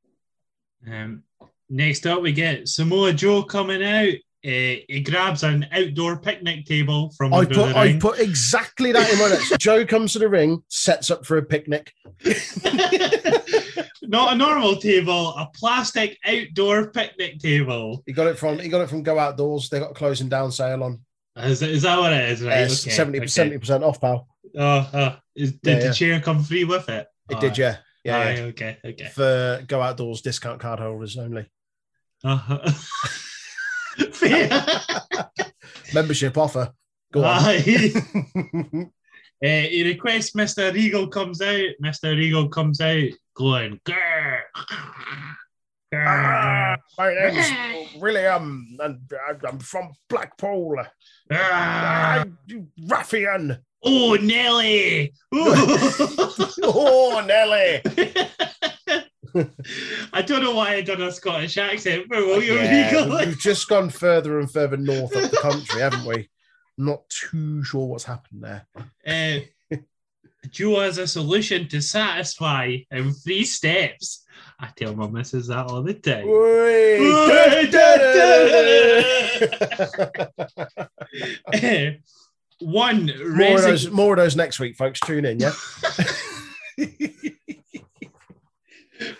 [0.86, 1.22] Um,
[1.70, 4.14] next up, we get Samoa Joe coming out.
[4.44, 9.18] Uh, he grabs an outdoor picnic table from I put I put exactly that in
[9.18, 9.56] my notes.
[9.58, 11.92] Joe comes to the ring, sets up for a picnic.
[14.02, 18.02] Not a normal table, a plastic outdoor picnic table.
[18.04, 19.68] He got it from he got it from Go Outdoors.
[19.68, 21.00] They got a closing down sale on
[21.36, 22.42] Is, is that what it is?
[22.42, 22.64] Right.
[22.64, 23.58] okay, 70 okay.
[23.58, 24.26] percent off, pal.
[24.58, 25.16] Oh, oh.
[25.36, 25.92] Is, did Yeah, the yeah.
[25.92, 27.06] chair come free with it?
[27.30, 28.40] It did, yeah, yeah, yeah.
[28.42, 29.06] okay, okay.
[29.06, 31.46] For Go Outdoors discount card holders only.
[32.24, 32.68] Uh-huh.
[35.94, 36.72] Membership offer.
[37.12, 38.92] Go on.
[39.44, 40.72] Uh, he requests Mr.
[40.72, 41.70] Regal comes out.
[41.82, 42.16] Mr.
[42.16, 44.38] Regal comes out going, "Grr,
[45.92, 49.00] grr." Ah, my name's William, and
[49.44, 50.76] I'm from Blackpool.
[51.32, 53.58] Ah, you ruffian!
[53.84, 55.12] Oh, Nelly!
[56.64, 57.80] Oh, Nelly!
[60.12, 63.18] I don't know why I done a Scottish accent for William Yeah, Regal.
[63.18, 66.28] we've just gone further and further north of the country, haven't we?
[66.78, 68.66] Not too sure what's happened there.
[69.06, 69.40] Uh,
[70.50, 74.24] Joe has a solution to satisfy in three steps.
[74.60, 76.26] I tell my missus that all the time.
[82.62, 85.00] One, more, of those, more of those next week, folks.
[85.00, 85.52] Tune in, yeah?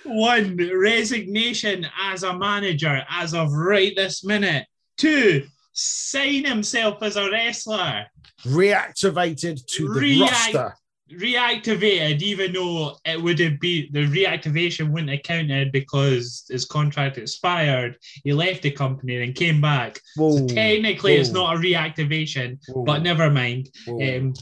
[0.05, 4.67] one resignation as a manager as of right this minute.
[4.97, 8.07] Two, sign himself as a wrestler.
[8.45, 10.75] Reactivated to the roster.
[11.19, 17.19] Reactivated, even though it would have been the reactivation wouldn't have counted because his contract
[17.19, 17.97] expired.
[18.25, 20.01] He left the company and came back.
[20.17, 23.71] So Whoa, technically, it's not a reactivation, whoa, but never mind.
[23.89, 24.35] Um,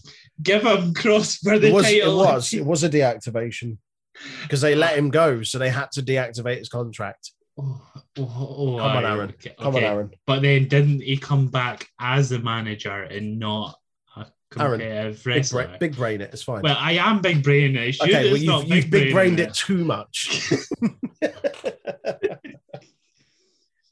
[0.43, 2.19] give him Kross for the it was, it title.
[2.19, 3.79] was, it was a deactivation
[4.43, 7.33] because they let him go, so they had to deactivate his contract.
[7.59, 7.83] Oh,
[8.19, 9.31] oh, oh, Come on, Aaron.
[9.31, 9.87] okay, Come okay.
[9.87, 10.11] on, Aaron.
[10.27, 13.77] But then didn't he come back as the manager and not
[14.59, 16.31] Aaron, competitive Big, bra- big brain it.
[16.33, 16.63] It's fine.
[16.63, 17.77] well, I am big brain.
[17.77, 19.49] It should, okay, well, you've, you've big brain brained it.
[19.49, 20.51] it too much.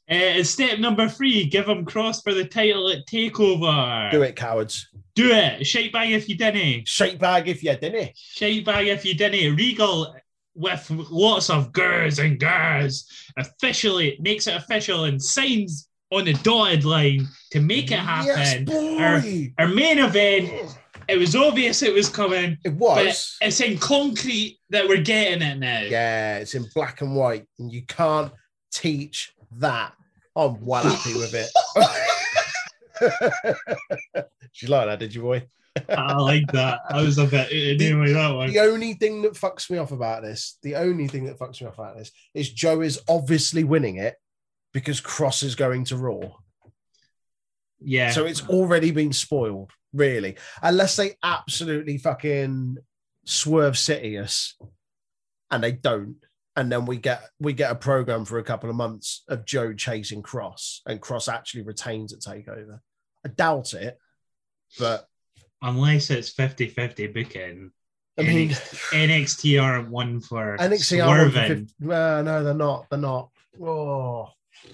[0.09, 4.09] Uh, step number three: give him Kross for the title at Takeover.
[4.09, 4.89] Do it, cowards.
[5.13, 5.67] Do it.
[5.67, 6.87] Shake bag if you didn't.
[6.87, 8.11] Shake bag if you didn't.
[8.15, 9.55] Shake bag if you didn't.
[9.55, 10.15] Regal
[10.55, 16.85] with lots of gurs and gurs officially makes it official and signs on the dotted
[16.85, 18.27] line to make it happen.
[18.27, 19.53] Yes, boy.
[19.57, 20.75] Our main event.
[21.07, 23.35] It was obvious it was coming, It but was.
[23.41, 25.81] it's in concrete that we're getting it now.
[25.81, 28.31] Yeah, it's in black and white, and you can't
[28.71, 29.93] teach that.
[30.35, 31.49] I'm well happy with it.
[32.99, 35.47] Did you like that, did you, boy?
[35.89, 36.79] I like that.
[36.89, 38.51] I was a bit anyway that one.
[38.51, 41.67] The only thing that fucks me off about this, the only thing that fucks me
[41.67, 44.15] off about this is Joe is obviously winning it
[44.73, 46.31] because Kross is going to Raw.
[47.79, 48.11] Yeah.
[48.11, 50.37] So it's already been spoiled, really.
[50.61, 52.77] Unless they absolutely fucking
[53.25, 54.55] swerve City us
[55.51, 56.17] and they don't.
[56.55, 59.73] And then we get we get a program for a couple of months of Joe
[59.73, 62.79] chasing Kross and Kross actually retains at takeover.
[63.25, 63.97] I doubt it,
[64.77, 65.07] but
[65.61, 67.71] unless it's 50-50 booking.
[68.17, 72.87] I mean NXT aren't one for NXT are one for 50 well, no, they're not.
[72.89, 73.29] They're not.
[73.61, 74.29] Oh,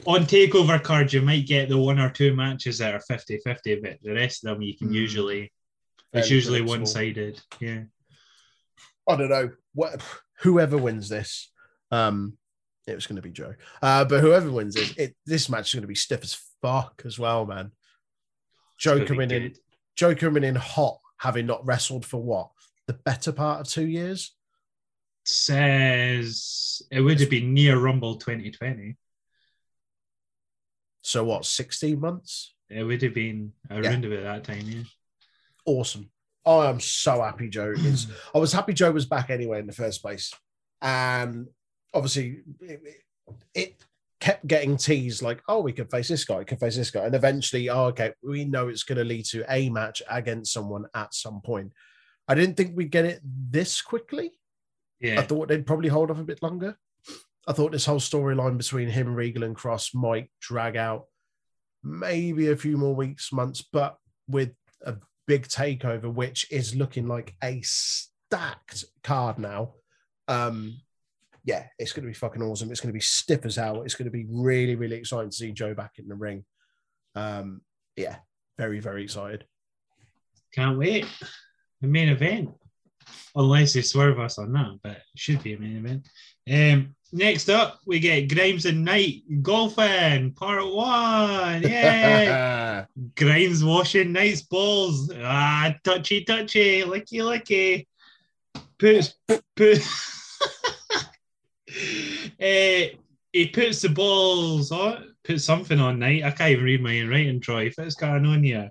[0.06, 3.98] On takeover cards, you might get the one or two matches that are 50-50, but
[4.02, 4.94] the rest of them you can Hmm.
[4.94, 5.52] usually
[6.14, 7.42] it's usually one-sided.
[7.60, 7.84] Yeah.
[9.08, 9.52] I don't know.
[9.74, 10.02] What
[10.40, 11.52] whoever wins this,
[11.92, 12.38] um,
[12.88, 13.56] it was going to be Joe.
[13.82, 17.02] Uh, but whoever wins it, it this match is going to be stiff as fuck
[17.06, 17.72] as well, man.
[18.78, 19.54] Joe coming in.
[19.96, 22.50] Joe coming in hot, having not wrestled for what
[22.88, 24.34] the better part of two years.
[25.26, 28.96] Says it would have been near Rumble 2020.
[31.06, 32.56] So what, sixteen months?
[32.68, 34.84] It would have been around about that time, yeah.
[35.64, 36.10] Awesome.
[36.44, 38.08] I am so happy Joe is.
[38.34, 40.34] I was happy Joe was back anyway in the first place,
[40.82, 41.48] and
[41.94, 42.82] obviously it,
[43.54, 43.76] it
[44.20, 47.06] kept getting teased like, oh, we could face this guy, we could face this guy,
[47.06, 50.86] and eventually, oh, okay, we know it's going to lead to a match against someone
[50.96, 51.72] at some point.
[52.28, 54.32] I didn't think we'd get it this quickly.
[55.00, 55.20] Yeah.
[55.20, 56.76] I thought they'd probably hold off a bit longer.
[57.48, 61.06] I thought this whole storyline between him, Regal, and Kross might drag out
[61.84, 64.52] maybe a few more weeks, months, but with
[64.84, 64.96] a
[65.28, 69.74] big takeover, which is looking like a stacked card now.
[70.28, 70.78] Um,
[71.44, 72.72] yeah, it's going to be fucking awesome.
[72.72, 73.84] It's going to be stiff as hell.
[73.84, 76.44] It's going to be really, really exciting to see Joe back in the ring.
[77.14, 77.62] Um,
[77.96, 78.18] yeah,
[78.58, 79.46] very, very excited.
[80.52, 81.06] Can't wait.
[81.82, 82.50] The main event.
[83.36, 86.08] Unless they swerve us on that, but it should be a main event.
[86.52, 91.64] Um, next up, we get Grimes and Knight golfing, part one.
[91.64, 92.86] Yeah.
[93.16, 95.12] Grimes washing Knight's balls.
[95.16, 97.88] Ah, touchy, touchy, licky, licky.
[98.78, 99.16] Puts,
[99.56, 99.80] put,
[102.40, 102.92] Eh,
[103.34, 106.24] he puts the balls on, puts something on Knight.
[106.24, 107.72] I can't even read my own writing, Troy.
[107.76, 108.70] What's going on here?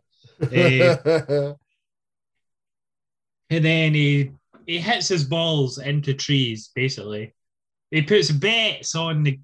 [0.53, 0.97] Eh,
[3.51, 4.31] and then he
[4.67, 6.71] he hits his balls into trees.
[6.75, 7.35] Basically,
[7.95, 9.39] he puts bets on the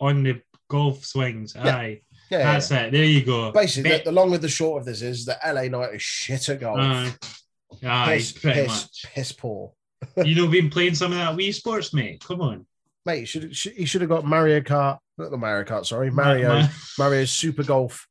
[0.00, 1.54] on the golf swings.
[1.56, 1.76] Yeah.
[1.76, 2.92] Aye, yeah, that's it.
[2.92, 3.52] There you go.
[3.52, 6.02] Basically, the, Bet- the long and the short of this is that LA Knight is
[6.02, 6.78] shit at golf.
[6.78, 7.10] uh,
[7.86, 9.04] aye, piss, pretty piss, much.
[9.14, 9.72] piss poor.
[10.24, 12.22] you know, been playing some of that Wii Sports, mate.
[12.22, 12.66] Come on,
[13.06, 16.48] Mate, you should, he should have got Mario Kart, not the Mario Kart, sorry, Mario,
[16.60, 18.06] Ma- Mario Super Golf,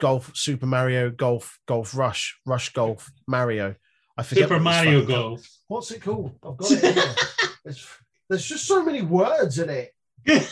[0.00, 3.74] Golf, Super Mario Golf, Golf Rush, Rush Golf, Mario.
[4.16, 5.36] I forget Super Mario fucking called.
[5.38, 5.48] Golf.
[5.68, 6.32] What's it called?
[6.44, 7.16] I've got it.
[8.32, 9.92] There's, there's just so many words in it.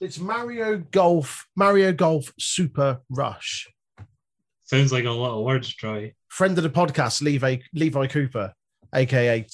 [0.00, 3.66] It's Mario Golf, Mario Golf Super Rush.
[4.62, 6.14] Sounds like a lot of words, Troy.
[6.28, 8.54] Friend of the podcast, Levi, Levi Cooper.
[8.94, 9.44] aka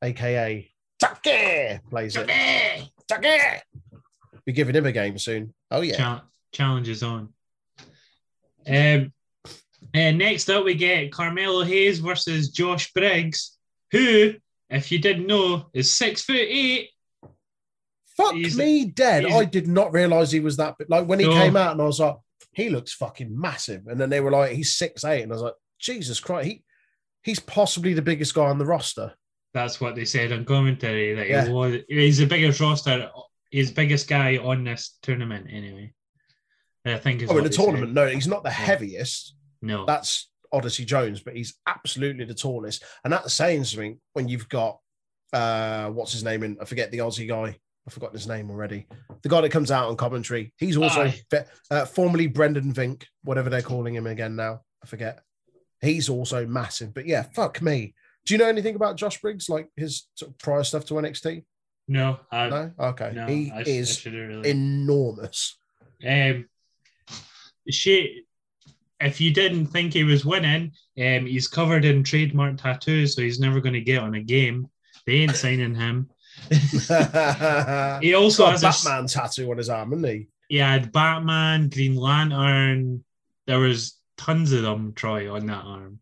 [0.00, 2.30] aka Tucky plays it.
[3.08, 3.60] Tucky.
[4.44, 5.52] Be giving him a game soon.
[5.72, 5.96] Oh yeah.
[5.96, 7.30] Chal- challenge is on.
[8.68, 9.12] Um,
[9.94, 13.58] and next up, we get Carmelo Hayes versus Josh Briggs,
[13.90, 14.34] who,
[14.70, 16.90] if you didn't know, is six foot eight.
[18.18, 19.24] Fuck He's- me dead.
[19.24, 20.90] I did not realize he was that big.
[20.90, 21.32] Like when he No.
[21.32, 22.16] came out and I was like,
[22.52, 23.86] he looks fucking massive.
[23.86, 26.64] And then they were like, he's six eight, and I was like, Jesus Christ, he
[27.22, 29.14] he's possibly the biggest guy on the roster.
[29.54, 31.14] That's what they said on commentary.
[31.14, 31.46] That Yeah.
[31.46, 33.10] he was, he's the biggest roster,
[33.50, 35.94] he's the biggest guy on this tournament, anyway.
[36.84, 37.22] I think.
[37.22, 37.94] Is Oh, in the tournament, said.
[37.94, 39.34] no, he's not the heaviest.
[39.62, 39.84] No.
[39.84, 42.82] That's Odyssey Jones, but he's absolutely the tallest.
[43.04, 44.78] And that's saying something when you've got
[45.34, 47.58] uh what's his name in I forget the Aussie guy.
[47.88, 48.86] I forgot his name already.
[49.22, 50.52] The guy that comes out on commentary.
[50.58, 51.10] He's also
[51.70, 54.60] uh, formerly Brendan Vink, whatever they're calling him again now.
[54.84, 55.22] I forget.
[55.80, 56.92] He's also massive.
[56.92, 57.94] But yeah, fuck me.
[58.26, 61.44] Do you know anything about Josh Briggs, like his sort of prior stuff to NXT?
[61.88, 62.20] no.
[62.30, 62.72] I, No?
[62.78, 63.12] Okay.
[63.14, 64.50] no, he I, sh- I is really.
[64.50, 65.56] enormous.
[66.06, 66.46] Um,
[67.70, 68.24] she,
[69.00, 73.40] if you didn't think he was winning, um, he's covered in trademark tattoos, so he's
[73.40, 74.68] never going to get on a game.
[75.06, 76.10] They ain't signing him.
[78.02, 80.28] He also a has a Batman tattoo on his arm, isn't he?
[80.48, 83.04] He had Batman, Green Lantern.
[83.46, 86.00] There was tons of them, Troy, on that arm.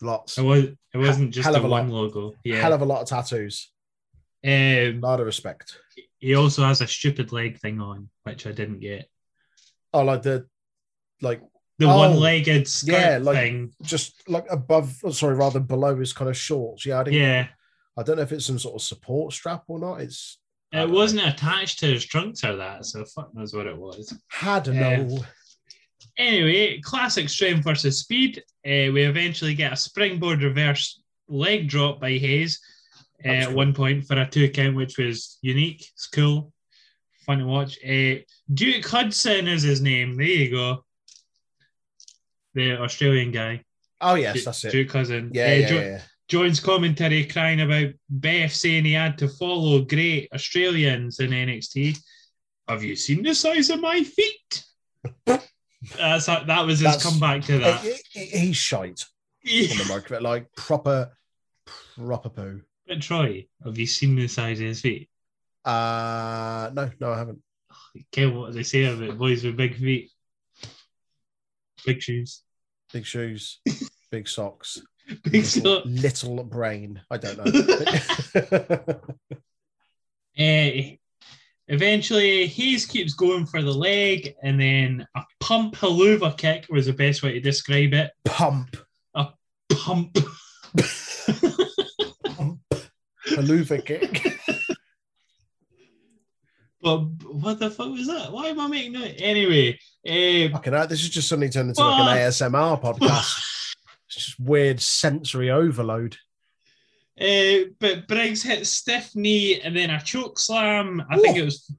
[0.00, 0.38] Lots.
[0.38, 0.64] It was.
[0.94, 2.12] It wasn't just hell the a one lot.
[2.12, 2.34] logo.
[2.44, 2.60] Yeah.
[2.60, 3.70] Hell of a lot of tattoos.
[4.44, 5.76] um, A lot of respect.
[6.18, 9.08] he also has a stupid leg thing on, which I didn't get.
[9.92, 10.46] Oh, like the
[11.20, 11.40] like
[11.78, 13.72] The Oh, one-legged skirt yeah, like- thing.
[13.82, 16.86] just like above, sorry, rather below his kind of shorts.
[16.86, 17.20] Yeah, I didn't.
[17.20, 17.48] Yeah.
[17.98, 20.00] I don't know if it's some sort of support strap or not.
[20.00, 20.38] It's
[20.72, 20.94] It don't know.
[20.94, 24.12] wasn't attached to his trunks or that, so fuck knows what it was.
[24.28, 24.96] had Yeah.
[25.02, 25.24] know.
[26.16, 28.38] Anyway, classic strength versus speed.
[28.66, 32.60] Uh, we eventually get a springboard reverse leg drop by Hayes
[33.24, 35.80] uh, at one point for a two count, which was unique.
[35.92, 36.52] It's cool,
[37.26, 37.78] fun to watch.
[37.84, 38.16] Uh,
[38.52, 40.16] Duke Hudson is his name.
[40.16, 40.84] There you go.
[42.54, 43.62] The Australian guy.
[44.00, 44.72] Oh yes, Duke, that's it.
[44.72, 45.30] Duke Cousin.
[45.32, 46.02] Yeah, Uh, yeah, Jo- yeah.
[46.28, 51.98] Joins commentary crying about Beth saying he had to follow great Australians in NXT.
[52.68, 54.64] Have you seen the size of my feet?
[55.96, 57.80] That's that was his That's- comeback to that.
[57.80, 59.04] He- he- he's shite
[59.46, 61.16] on the microphone, like proper,
[61.96, 62.62] proper poo.
[62.86, 65.08] But Troy, have you seen the size of his feet?
[65.64, 67.42] Uh no, no, I haven't.
[68.12, 70.10] Okay, what they say about boys with big feet?
[71.86, 72.42] Big shoes.
[72.92, 73.60] Big shoes,
[74.10, 74.80] big socks,
[75.32, 77.00] little, little brain.
[77.10, 79.00] I don't know.
[80.38, 80.94] Eh,
[81.66, 86.92] eventually, Hayes keeps going for the leg, and then a pump haluva kick was the
[86.92, 88.12] best way to describe it.
[88.24, 88.76] Pump,
[89.16, 89.30] A
[89.72, 90.16] Pump.
[92.36, 92.62] Pump.
[93.26, 94.38] Haluva kick.
[96.80, 98.30] But what the fuck was that?
[98.30, 99.20] Why am I making that?
[99.20, 103.57] Anyway, eh, Fucking hell, this has just suddenly turned into like an ASMR podcast.
[104.18, 106.16] Just weird sensory overload.
[107.18, 111.02] eh, but Briggs hit stiff knee and then a choke slam.
[111.10, 111.70] I think it was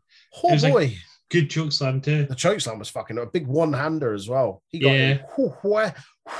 [0.44, 0.96] Oh It was boy,
[1.30, 2.26] good choke slam too.
[2.26, 4.62] the choke slam was fucking a big one hander as well.
[4.70, 5.18] He got Yeah.
[5.64, 5.92] way,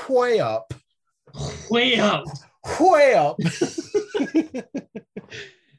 [0.08, 0.72] way up,
[1.70, 2.24] Way up.
[2.80, 3.38] way up.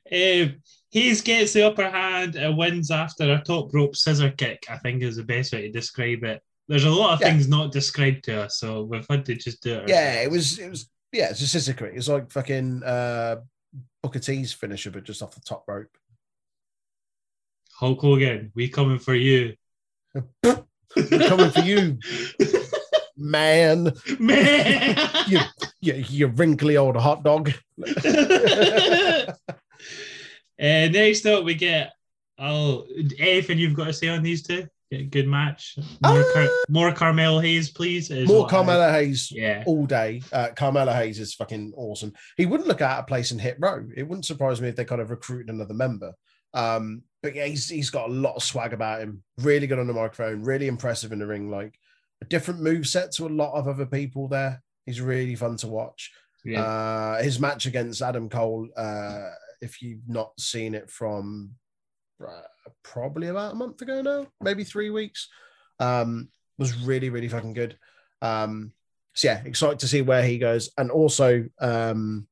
[0.05, 5.03] Hayes gets the upper hand and wins after a top rope scissor kick, I think
[5.03, 6.41] is the best way to describe it.
[6.67, 7.31] There's a lot of Yeah.
[7.31, 9.89] things not described to us, so we've had to just do it.
[9.89, 11.91] yeah, it was, it was, yeah, it's a scissor kick.
[11.95, 13.37] It's like fucking uh,
[14.01, 15.89] Booker T's finisher, but just off the top rope.
[17.73, 19.55] Hulk Hogan, we coming for you.
[20.43, 21.97] We're coming for you,
[23.17, 23.91] man.
[24.19, 24.97] Man!
[25.27, 25.39] You,
[25.79, 27.51] you, you wrinkly old hot dog.
[30.59, 31.91] Uh, next up, we get
[32.37, 32.85] oh,
[33.17, 34.67] anything you've got to say on these two?
[35.09, 35.77] Good match.
[36.05, 38.09] More, Car- Uh, more Carmelo Hayes, please.
[38.11, 39.63] More what I- Hayes Yeah.
[39.65, 40.21] all day.
[40.33, 42.11] Uh, Carmelo Hayes is fucking awesome.
[42.35, 43.87] He wouldn't look out of place in Hit Row.
[43.95, 46.13] It wouldn't surprise me if they kind of recruited another member.
[46.53, 49.23] Um, but yeah, he's he's got a lot of swag about him.
[49.37, 50.43] Really good on the microphone.
[50.43, 51.49] Really impressive in the ring.
[51.49, 51.73] Like
[52.21, 54.61] a different move set to a lot of other people there.
[54.85, 56.11] He's really fun to watch.
[56.43, 56.63] yeah.
[56.63, 59.29] Uh, his match against Adam Cole, uh,
[59.61, 61.51] if you've not seen it from
[62.21, 62.41] uh,
[62.83, 65.29] probably about a month ago now, maybe three weeks,
[65.79, 67.77] um, was really, really fucking good.
[68.21, 68.73] Um,
[69.13, 70.71] so yeah, excited to see where he goes.
[70.77, 72.27] And also, um,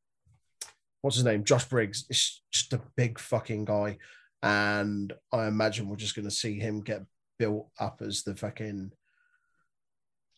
[1.02, 1.44] what's his name?
[1.44, 3.98] Josh Briggs is just a big fucking guy.
[4.42, 7.04] And I imagine we're just going to see him get
[7.38, 8.92] built up as the fucking.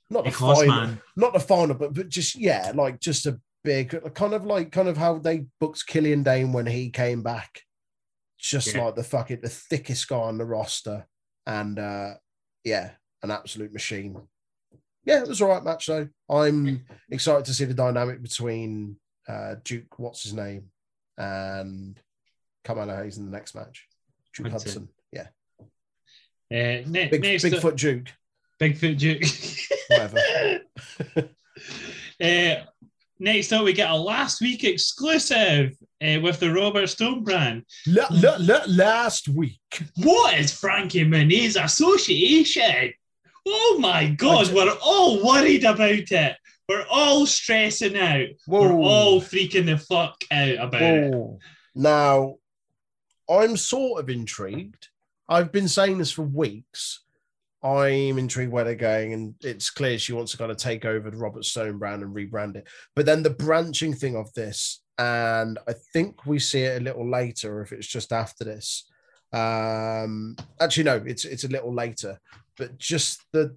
[0.09, 1.01] Not the final, man.
[1.15, 4.89] not the final, but but just yeah, like just a big, kind of like kind
[4.89, 7.61] of how they booked Killian Dain when he came back.
[8.41, 8.85] Just Yeah.
[8.85, 11.05] like the fucking the thickest guy on the roster,
[11.45, 12.15] and uh
[12.63, 14.19] yeah, an absolute machine.
[15.05, 16.09] Yeah, it was all right match though.
[16.29, 20.71] I'm excited to see the dynamic between uh Duke, what's his name,
[21.19, 21.99] and
[22.63, 23.87] Carmelo Hayes in the next match.
[24.33, 24.89] Duke Hudson.
[25.11, 25.27] Yeah,
[25.59, 28.07] Uh, ne- big next Bigfoot Duke,
[28.59, 29.23] Bigfoot Duke.
[29.87, 30.19] whatever.
[32.21, 32.65] uh,
[33.22, 37.63] next up, we get a last week exclusive uh, with the Robert Stone brand.
[37.88, 39.59] La, la, la, last week.
[39.97, 42.93] What is Frankie Monet's Association?
[43.47, 46.36] Oh my God, we're all worried about it.
[46.67, 48.28] We're all stressing out.
[48.47, 51.39] We're all freaking the fuck out about it.
[51.76, 52.36] Now,
[53.30, 54.89] I'm sort of intrigued.
[55.28, 57.01] I've been saying this for weeks.
[57.64, 61.12] I'm intrigued where they're going, and it's clear she wants to kind of take over
[61.12, 62.68] the Robert Stone brand and rebrand it.
[62.95, 67.09] But then the branching thing of this, and I think we see it a little
[67.09, 68.89] later, if it's just after this.
[69.34, 72.20] Um, actually, no, it's it's a little later.
[72.57, 73.55] But just the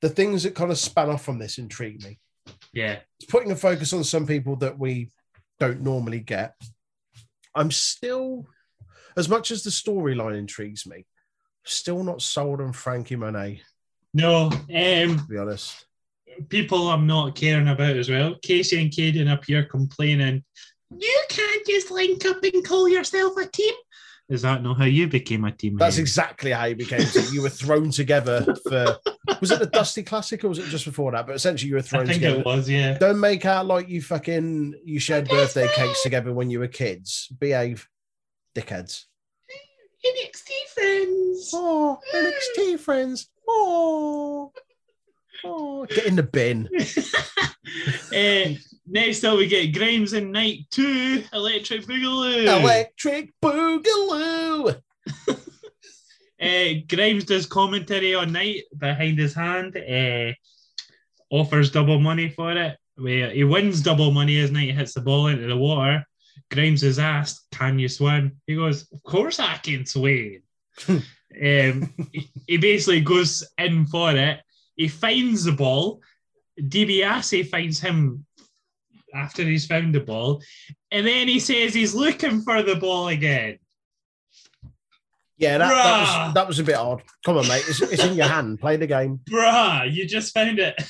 [0.00, 2.18] the things that kind of span off from this intrigue me
[2.72, 2.98] Yeah.
[3.18, 5.10] it's putting a focus on some people that we
[5.58, 6.54] don't normally get.
[7.54, 8.46] I'm still,
[9.16, 11.06] as much as the storyline intrigues me,
[11.66, 13.60] still not sold on Frankie Monet,
[14.14, 15.86] No, um, to be honest.
[16.48, 18.34] people I'm not caring about as well.
[18.36, 20.44] Kacy and Kayden up here complaining,
[20.96, 23.74] you can't just link up and call yourself a team.
[24.28, 25.76] Is that not how you became a team?
[25.76, 27.02] That's exactly how you became.
[27.02, 28.96] So you were thrown together for.
[29.40, 31.26] Was it the Dusty Classic or was it just before that?
[31.26, 32.16] But essentially, you were thrown together.
[32.16, 32.54] I think together.
[32.54, 32.98] it was, yeah.
[32.98, 37.28] Don't make out like you fucking you shared birthday cakes together when you were kids.
[37.38, 37.88] Behave,
[38.54, 39.04] dickheads.
[40.06, 41.50] NXT friends.
[41.54, 43.28] Oh, NXT friends.
[43.48, 44.52] Oh,
[45.44, 46.68] oh, get in the bin.
[48.12, 52.60] uh, next up, we get Grimes and Knight 2, Electric Boogaloo.
[52.60, 54.80] Electric Boogaloo.
[56.40, 60.32] Uh, Grimes does commentary on Knight behind his hand, uh,
[61.30, 62.76] offers double money for it.
[62.98, 66.04] Where he wins double money as Knight hits the ball into the water.
[66.50, 68.40] Grimes is asked, Can you swim?
[68.46, 70.42] He goes, Of course I can swim.
[70.88, 74.40] um, he, he basically goes in for it.
[74.76, 76.00] He finds the ball.
[76.60, 78.26] DiBiase finds him
[79.14, 80.42] after he's found the ball.
[80.90, 83.58] And then he says he's looking for the ball again.
[85.38, 87.02] Yeah, that, that, was, that was a bit odd.
[87.24, 87.64] Come on, mate.
[87.68, 88.58] It's, it's in your hand.
[88.58, 90.82] Play the game, Bruh, you just found it.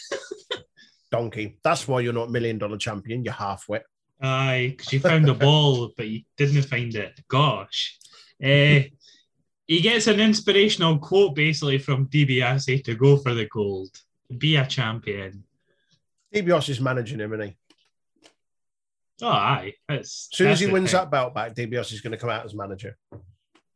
[1.11, 1.59] donkey.
[1.64, 3.24] That's why you're not million dollar champion.
[3.24, 3.84] You're half-wit.
[4.20, 7.20] Aye, because you found the ball, but you didn't find it.
[7.28, 7.98] Gosh.
[8.42, 8.84] Eh,
[9.66, 13.90] he gets an inspirational quote basically from DiBiase to go for the gold,
[14.38, 15.44] be a champion.
[16.34, 17.56] DiBiase is managing him, and he.
[19.22, 19.72] Oh, aye.
[19.88, 21.00] That's, As soon as he wins thing.
[21.00, 22.96] that belt back, DiBiase is going to come out as manager.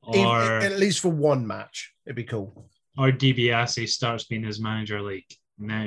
[0.09, 1.93] Even- or, at least for one match.
[2.07, 2.69] It'd be cool.
[2.99, 5.27] or DiBiase starts being his manager like
[5.59, 5.87] now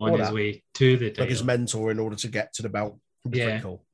[0.00, 0.34] on Or his that.
[0.34, 2.98] way to the Like his mentor in order to get to the belt.
[3.26, 3.44] It'd Yeah.
[3.46, 3.84] pretty cool.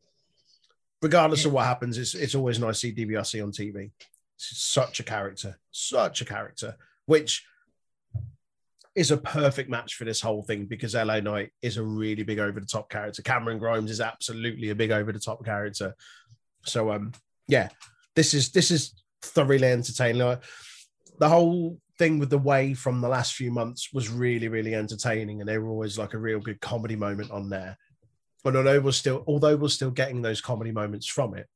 [1.00, 3.90] Regardless of what happens, it's it's always nice to see DBRC on TV.
[4.36, 6.76] It's such a character, such a character,
[7.06, 7.44] which
[8.94, 12.38] is a perfect match for this whole thing because LA Knight is a really big
[12.38, 13.22] over the top character.
[13.22, 15.94] Cameron Grimes is absolutely a big over the top character.
[16.64, 17.12] So um
[17.48, 17.70] yeah,
[18.14, 20.38] this is this is thoroughly entertaining.
[21.18, 25.40] The whole thing with the way from the last few months was really really entertaining
[25.40, 27.78] and they were always like a real good comedy moment on there.
[28.44, 31.46] But although we're still although we're still getting those comedy moments from it,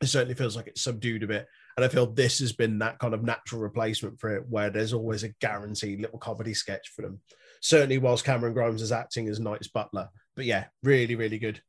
[0.00, 1.46] it certainly feels like it's subdued a bit.
[1.76, 4.92] And I feel this has been that kind of natural replacement for it, where there's
[4.92, 7.20] always a guaranteed little comedy sketch for them.
[7.60, 10.08] Certainly, whilst Cameron Grimes is acting as Knight's butler.
[10.34, 11.62] But yeah, really, really good.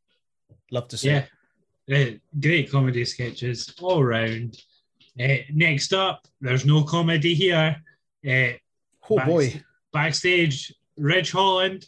[0.72, 1.10] Love to see.
[1.10, 1.26] Yeah.
[1.94, 4.58] Uh, great comedy sketches all round.
[5.20, 7.76] Uh, next up, there's no comedy here.
[8.28, 8.58] Uh,
[9.10, 9.62] Oh Back- boy.
[9.92, 11.86] Backstage, Ridge Holland.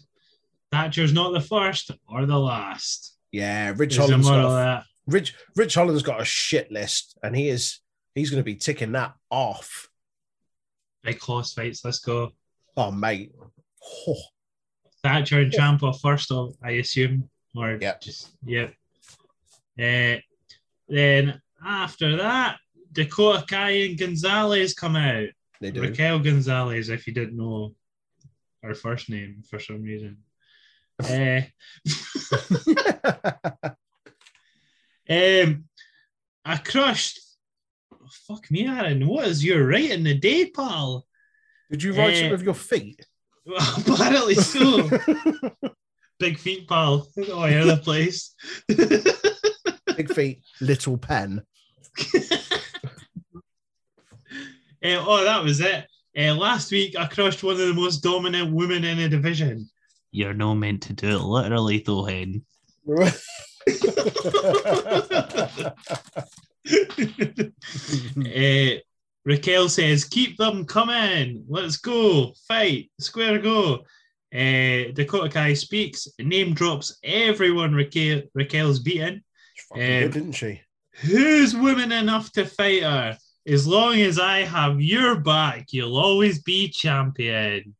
[0.75, 3.15] Thatcher's not the first or the last.
[3.31, 4.85] Yeah, Ridge Holland's got a.
[5.07, 7.79] Rich Ridge Holland's got a shit list, and he is
[8.13, 9.89] he's going to be ticking that off.
[11.01, 11.85] Big close fights.
[11.85, 12.31] Let's go.
[12.75, 13.31] Oh mate,
[14.07, 14.17] Oh,
[15.01, 18.01] Thatcher and Ciampa first, of, I assume, or Yep.
[18.01, 18.73] just yep.
[19.79, 20.17] Uh,
[20.89, 22.57] then after that,
[22.91, 25.29] Dakota Kai and Gonzalez come out.
[25.61, 25.81] they do.
[25.81, 27.75] Raquel Gonzalez, if you didn't know
[28.61, 30.17] her first name for some reason.
[31.03, 31.41] Uh,
[35.09, 35.65] um,
[36.45, 37.19] I crushed.
[37.93, 39.07] oh, fuck me, Aaron.
[39.07, 41.05] What is your right in the day, pal?
[41.71, 42.31] Did you write it Eh.
[42.31, 43.05] with your feet?
[43.45, 44.89] Well, apparently so.
[46.19, 47.07] Big feet, pal.
[47.29, 48.33] Oh, yeah, the place.
[48.67, 51.41] Big feet, little pen.
[54.83, 55.85] Uh, oh, that was it.
[56.17, 59.67] Uh, last week, I crushed one of the most dominant women in the division.
[60.15, 62.45] You're not meant to do it literally, though, Hen.
[62.89, 63.11] uh,
[69.25, 71.43] Raquel says, "Keep them coming.
[71.49, 72.31] Let's go.
[72.47, 72.91] Fight.
[72.97, 73.83] Square go."
[74.33, 79.21] Uh, Dakota Kai speaks, name drops everyone Raquel, Raquel's beaten.
[79.67, 80.61] Fucking good, didn't she?
[81.01, 83.17] Who's woman enough to fight her?
[83.45, 87.75] As long as I have your back, you'll always be champion.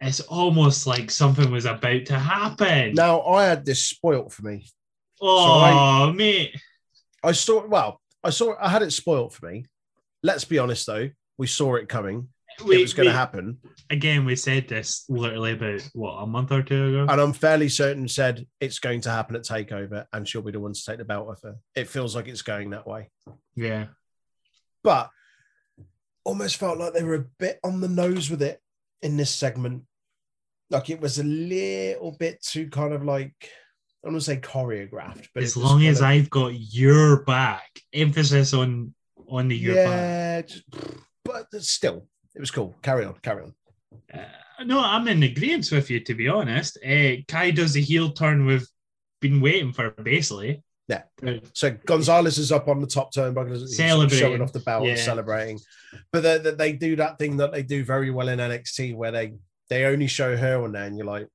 [0.00, 2.94] It's almost like something was about to happen.
[2.94, 4.66] Now I had this spoilt for me.
[5.20, 6.56] oh, mate.
[7.22, 9.66] I saw well, I saw I had it spoilt for me.
[10.22, 12.28] Let's be honest though, we saw it coming.
[12.64, 13.56] We- it was going to happen,
[13.88, 17.06] Again, we said this literally about what a month or two ago.
[17.10, 20.60] and I'm fairly certain said it's going to happen at Takeover, and she'll be the
[20.60, 21.56] one to take the belt off her.
[21.74, 23.08] It feels like it's going that way,
[23.54, 23.86] yeah,
[24.82, 25.08] but
[26.24, 28.60] almost felt like they were a bit on the nose with it
[29.00, 29.84] in this segment.
[30.70, 34.36] Like it was a little bit too kind of like I don't want to say
[34.38, 38.94] choreographed, but as long as of- I've got your back, emphasis on
[39.28, 40.46] on the your back.
[40.48, 40.64] just-
[41.24, 42.74] but still, it was cool.
[42.82, 43.54] Carry on, carry on.
[44.12, 46.00] Uh, no, I'm in agreement with you.
[46.00, 48.66] To be honest, uh, Kai does the heel turn we've
[49.20, 50.62] been waiting for, basically.
[50.88, 51.02] Yeah.
[51.52, 54.18] So Gonzalez is up on the top turnbuckle, Celebrating.
[54.18, 54.96] showing off the belt, Yeah.
[54.96, 55.60] celebrating.
[56.10, 59.12] But they, they, they do that thing that they do very well in NXT, where
[59.12, 59.34] they
[59.70, 61.28] they only show her on there, and you're like,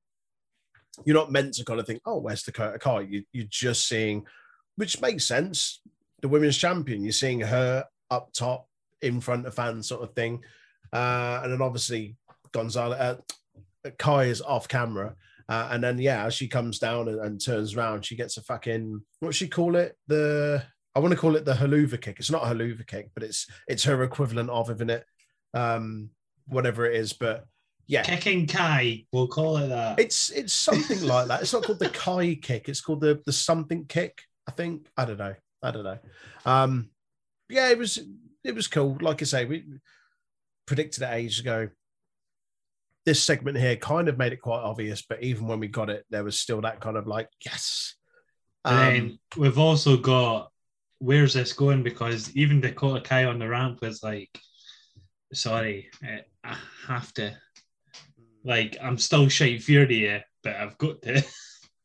[1.04, 3.00] you're not meant to kind of think, oh, where's Dakota Kai?
[3.00, 4.24] You, you're just seeing,
[4.76, 5.80] which makes sense.
[6.22, 8.68] The women's champion, you're seeing her up top
[9.02, 10.42] in front of fans, sort of thing.
[10.92, 12.16] Uh, and then obviously
[12.52, 15.14] Gonzalez, uh, Kai is off camera.
[15.48, 18.42] Uh, and then yeah, as she comes down and, and turns around, she gets a
[18.42, 19.96] fucking what she call it?
[20.08, 20.62] The
[20.94, 22.18] I want to call it the haluva kick.
[22.18, 25.04] It's not a haluva kick, but it's it's her equivalent of, isn't it?
[25.54, 26.10] Um,
[26.46, 27.44] whatever it is, but
[27.86, 30.00] yeah, Kicking Kai, we'll call it that.
[30.00, 31.42] it's it's something like that.
[31.42, 32.68] It's not called the Kai kick.
[32.68, 34.22] It's called the the something kick.
[34.48, 35.34] I think I don't know.
[35.62, 35.98] I don't know.
[36.44, 36.90] Um,
[37.48, 37.98] yeah, it was
[38.44, 38.98] it was cool.
[39.00, 39.64] Like I say, we
[40.66, 41.68] predicted it ages ago.
[43.04, 46.04] This segment here kind of made it quite obvious, but even when we got it,
[46.10, 47.94] there was still that kind of like yes.
[48.64, 50.50] And Um, we've also got
[50.98, 51.84] where's this going?
[51.84, 54.30] Because even Dakota Kai on the ramp was like,
[55.32, 55.88] sorry,
[56.44, 56.56] I
[56.88, 57.36] have to.
[58.46, 61.22] Like, I'm still shite feared of you, but I've got to.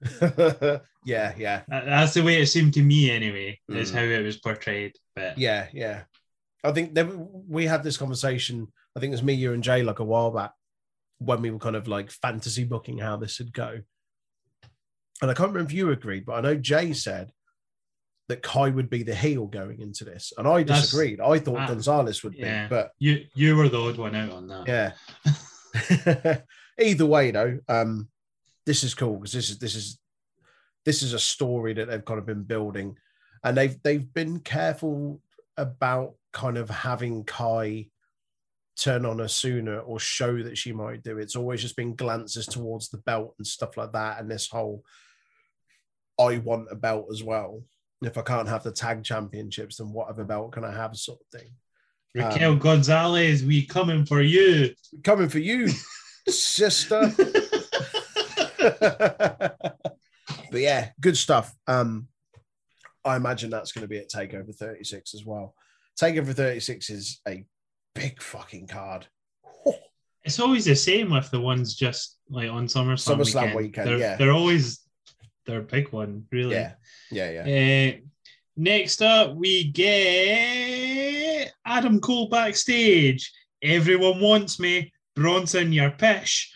[1.06, 3.96] yeah, yeah, That's the way it seemed to me, anyway, is Mm.
[3.96, 4.94] how it was portrayed.
[5.16, 6.04] But yeah, yeah.
[6.64, 7.08] I think that
[7.48, 8.68] we had this conversation.
[8.96, 10.52] I think it was me, you, and Jay like a while back
[11.18, 13.80] when we were kind of like fantasy booking how this would go.
[15.22, 17.32] And I can't remember if you agreed, but I know Jay said
[18.28, 21.20] that Kai would be the heel going into this, and I That's- disagreed.
[21.22, 22.66] I thought Ah, Gonzalez would yeah.
[22.66, 24.68] be, but you you were the odd one out on that.
[24.68, 24.92] yeah.
[26.80, 28.10] Either way, though, um,
[28.66, 30.00] this is cool because this is this is
[30.86, 32.98] this is a story that they've kind of been building,
[33.44, 35.22] and they've they've been careful
[35.58, 37.88] about kind of having Kai
[38.78, 41.18] turn on her sooner or show that she might do.
[41.18, 41.24] It.
[41.24, 44.84] It's always just been glances towards the belt and stuff like that, and this whole
[46.20, 47.64] I want a belt as well.
[48.02, 50.96] If I can't have the tag championships, then what other belt can I have?
[50.98, 51.52] Sort of thing.
[52.14, 54.74] Raquel Gonzalez, we coming for you.
[55.04, 55.70] Coming for you,
[56.28, 57.14] sister.
[58.60, 59.58] but
[60.52, 61.56] yeah, good stuff.
[61.68, 62.08] Um,
[63.06, 65.56] I imagine that's going to be at Takeover 36 as well.
[66.00, 67.46] Takeover 36 is a
[67.96, 69.08] big fucking card.
[70.24, 73.56] It's always the same with the ones just like on SummerSlam, SummerSlam weekend.
[73.56, 74.16] weekend, They're, yeah.
[74.18, 74.82] they're always
[75.46, 76.56] they're a big one, really.
[76.56, 76.74] Yeah,
[77.12, 77.94] yeah, yeah.
[77.94, 77.98] Uh,
[78.62, 83.32] next up, we get Adam Cole backstage.
[83.62, 84.92] Everyone wants me.
[85.16, 86.54] Bronson, your pish.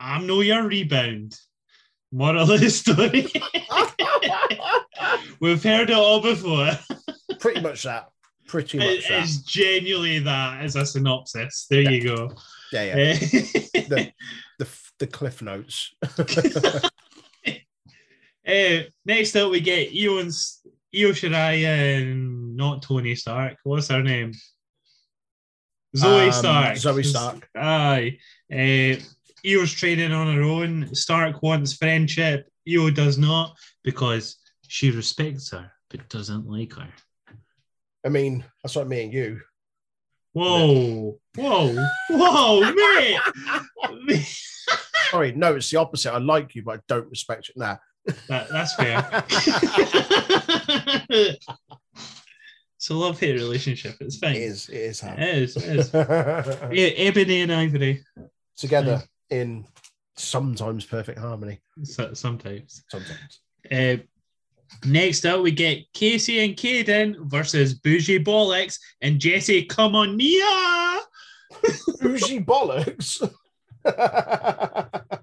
[0.00, 1.36] I'm no your rebound.
[2.12, 3.26] Moral of the story.
[5.40, 6.70] We've heard it all before.
[7.38, 8.08] Pretty much that.
[8.46, 9.22] Pretty much It- that.
[9.24, 11.66] it's genuinely that as a synopsis.
[11.70, 11.90] There Yeah.
[11.90, 12.32] you go.
[12.72, 13.18] Yeah, yeah.
[13.88, 14.12] The,
[14.58, 15.94] the, the cliff notes.
[18.46, 20.57] Uh, next up, we get Io, and, S-
[20.94, 23.56] Io Shirai and not Tony Stark.
[23.62, 24.32] What's her name?
[25.96, 26.74] Zoey Um, Stark.
[26.76, 27.48] Zoey Stark.
[27.56, 28.18] Aye.
[28.52, 28.96] Uh,
[29.46, 30.94] Io's training on her own.
[30.94, 32.48] Stark wants friendship.
[32.68, 34.36] Io does not because
[34.66, 36.88] she respects her but doesn't like her.
[38.04, 39.40] I mean, that's like me and you.
[40.32, 42.72] Whoa, whoa, whoa,
[44.06, 44.26] mate!
[45.10, 46.12] Sorry, no, it's the opposite.
[46.12, 47.54] I like you, but I don't respect you.
[47.56, 47.76] Nah.
[48.28, 49.06] That, that's fair.
[52.76, 53.96] it's a love hate relationship.
[54.00, 54.36] It's fine.
[54.36, 54.68] It is.
[54.68, 55.02] It is.
[55.02, 55.56] It is.
[55.56, 55.94] It is.
[56.72, 58.04] E- Ebony and Ivory.
[58.56, 59.64] Together in
[60.16, 61.60] sometimes perfect harmony.
[61.82, 62.84] So, sometimes.
[62.88, 63.40] Sometimes.
[63.70, 63.96] Uh,
[64.84, 71.00] next up, we get Kacy and Kayden versus Bougie Bollocks and Jessi Kamea.
[72.00, 73.28] Bougie bollocks.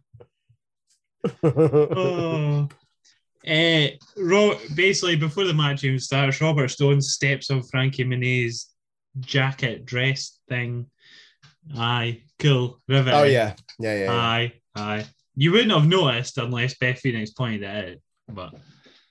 [1.44, 2.70] Oh.
[3.48, 8.74] Uh, Ro- basically, before the match even starts, Robert Stone steps on Frankie Monet's
[9.20, 10.88] jacket dress thing.
[11.78, 12.82] Aye, cool.
[12.88, 13.14] Rivet.
[13.14, 14.04] oh yeah, yeah, yeah.
[14.06, 14.12] yeah.
[14.12, 15.06] Aye, aye.
[15.36, 17.98] You wouldn't have noticed unless Beth Phoenix pointed it out.
[18.28, 18.56] But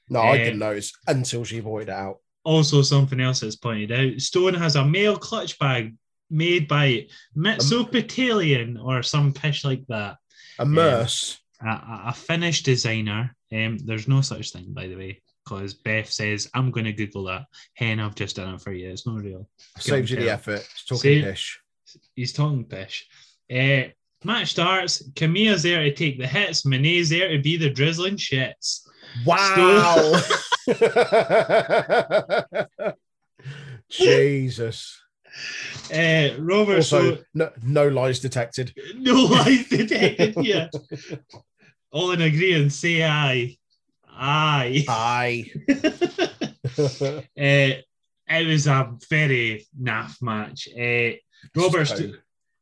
[0.09, 2.19] no, I uh, didn't notice until she pointed it out.
[2.45, 4.21] also something else that's pointed out.
[4.21, 5.95] Stone has a male clutch bag
[6.31, 7.07] made by
[7.37, 10.17] Mitsopitalian or some pish like that.
[10.59, 11.39] A merce.
[11.41, 13.35] A, a, a Finnish designer.
[13.53, 17.25] Um, there's no such thing, by the way, because Beth says, I'm going to Google
[17.25, 17.43] that.
[17.75, 18.91] Hen, I've just done it for you.
[18.91, 19.49] It's not real.
[19.79, 20.67] Saves you the effort.
[20.73, 21.61] It's talking See- dish.
[22.17, 23.07] He's talking pish.
[23.55, 23.85] Uh,
[24.25, 25.03] match starts.
[25.15, 26.65] Camilla's there to take the hits.
[26.65, 28.81] Monet's there to be the drizzling shits.
[29.25, 30.21] Wow.
[33.91, 35.01] Jesus.
[35.93, 38.73] Uh, Robert, Also, so no, no lies detected.
[38.97, 40.71] no lies detected here.
[41.95, 43.57] All in agreement, say aye.
[44.11, 44.85] Aye.
[44.89, 45.51] Aye.
[46.77, 50.69] Uh, it was a very naff match.
[50.77, 51.13] Uh,
[51.55, 52.15] Robert, Sto-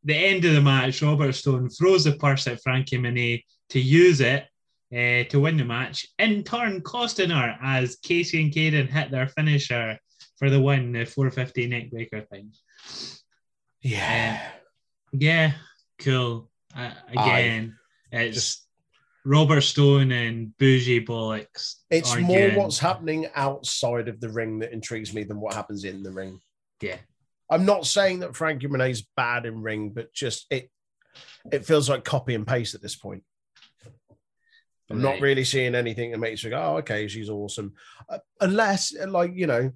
[0.05, 4.21] the end of the match, Robert Stone throws the purse at Frankie Monet to use
[4.21, 4.45] it
[4.93, 9.29] uh, to win the match, in turn costing her as Kacy and Kayden hit their
[9.29, 9.99] finisher
[10.37, 12.53] for the win, the 450 neckbreaker thing.
[13.81, 14.43] yeah.
[15.15, 15.53] Yeah,
[16.01, 16.51] cool.
[16.77, 17.39] Uh, Aye.
[17.39, 17.79] again,
[18.11, 18.62] it's Just-
[19.25, 21.77] Robert Stone and Bougie Bollocks.
[21.91, 26.03] It's more what's happening outside of the ring that intrigues me than what happens in
[26.03, 26.41] the ring.
[26.81, 26.97] Yeah.
[27.51, 30.71] I'm not saying that Frankie Monet's bad in ring, but just it
[31.53, 33.23] it feels like copy and paste at this point.
[34.91, 37.73] I'm not really seeing anything that makes you go, oh, okay, she's awesome.
[38.11, 39.73] Uh, unless, uh, like, you know,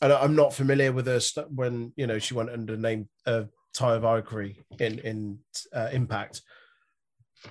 [0.00, 3.08] and I'm not familiar with her st- when, you know, she went under the name
[3.26, 5.38] of Taya Valkyrie in, in
[5.74, 6.42] uh, Impact.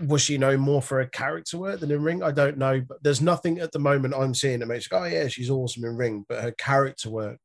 [0.07, 2.21] Was she known more for her character work than in ring?
[2.21, 5.05] I don't know, but there's nothing at the moment I'm seeing that makes go, oh,
[5.05, 7.37] yeah, she's awesome in ring, but her character work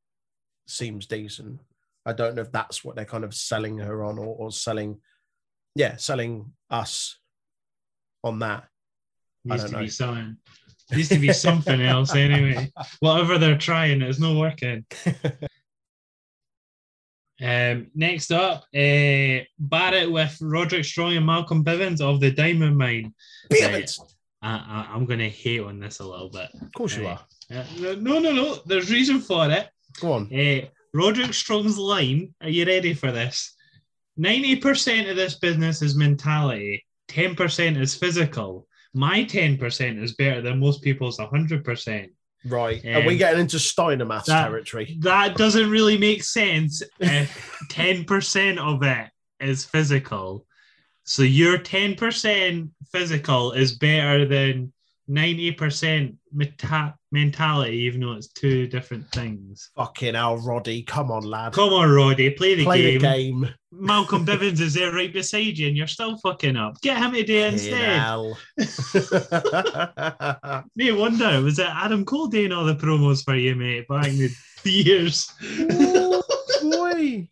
[0.66, 1.60] seems decent.
[2.06, 5.00] I don't know if that's what they're kind of selling her on or, or selling,
[5.74, 7.18] yeah, selling us
[8.22, 8.64] on that.
[9.44, 9.78] Needs to know.
[9.80, 10.36] be something.
[10.90, 12.70] Needs to be something else anyway.
[13.00, 14.84] Whatever they're trying, it's not working.
[17.44, 23.12] Um, next up, uh, Barrett with Roderick Strong and Malcolm Bivens of the Diamond Mine.
[23.50, 23.74] Right.
[23.74, 23.96] it.
[24.42, 24.54] I,
[24.88, 26.48] I, I'm going to hate on this a little bit.
[26.60, 27.18] Of course you Right.
[27.52, 27.56] are.
[27.58, 28.58] Uh, no, no, no.
[28.66, 29.68] There's reason for it.
[30.00, 30.34] Go on.
[30.34, 32.34] Uh, Roderick Strong's line.
[32.40, 33.54] Are you ready for this?
[34.16, 36.84] Ninety percent of this business is mentality.
[37.08, 38.66] Ten percent is physical.
[38.94, 42.12] My ten percent is better than most people's hundred percent.
[42.46, 42.84] Right.
[42.84, 44.96] Are we Um, getting into Steiner maths that- territory?
[45.00, 49.08] That doesn't really make sense if ten percent of it
[49.40, 50.46] is physical.
[51.04, 54.73] So your ten percent physical is better than
[55.06, 59.70] ninety percent meta- mentality, even though it's two different things.
[59.76, 60.82] Fucking hell, Roddy.
[60.82, 61.52] Come on, lad.
[61.52, 63.00] Come on, Roddy, play the Play game.
[63.00, 63.54] the game.
[63.72, 66.80] Malcolm Bivens is there right beside you, and you're still fucking up.
[66.80, 67.96] Get him to do it instead.
[70.76, 74.30] No wonder was it Adam Cole doing all the promos for you, mate, back in
[74.62, 75.30] the years.
[76.62, 77.28] Boy.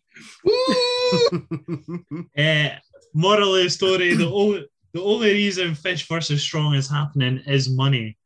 [2.37, 2.69] Uh,
[3.13, 7.69] moral of the story: the only the only reason Fish versus Strong is happening is
[7.69, 8.17] money.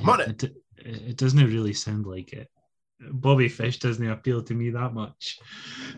[0.00, 0.24] Money.
[0.24, 2.48] It, it, it doesn't really sound like it.
[3.00, 5.38] Bobby Fish doesn't appeal to me that much.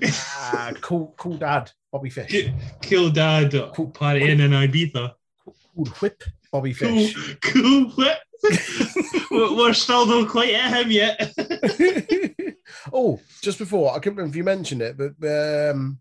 [0.05, 2.31] ah, cool, cool dad, Bobby Fish.
[2.31, 5.13] Ki- Kill dad partying in an Ibiza.
[5.45, 7.15] Cool whip, Bobby Fish.
[7.43, 7.91] cool.
[7.91, 8.19] whip.
[9.31, 11.33] We're still not quite at him yet.
[12.93, 15.99] oh, just before I can't remember if you mentioned it, but um,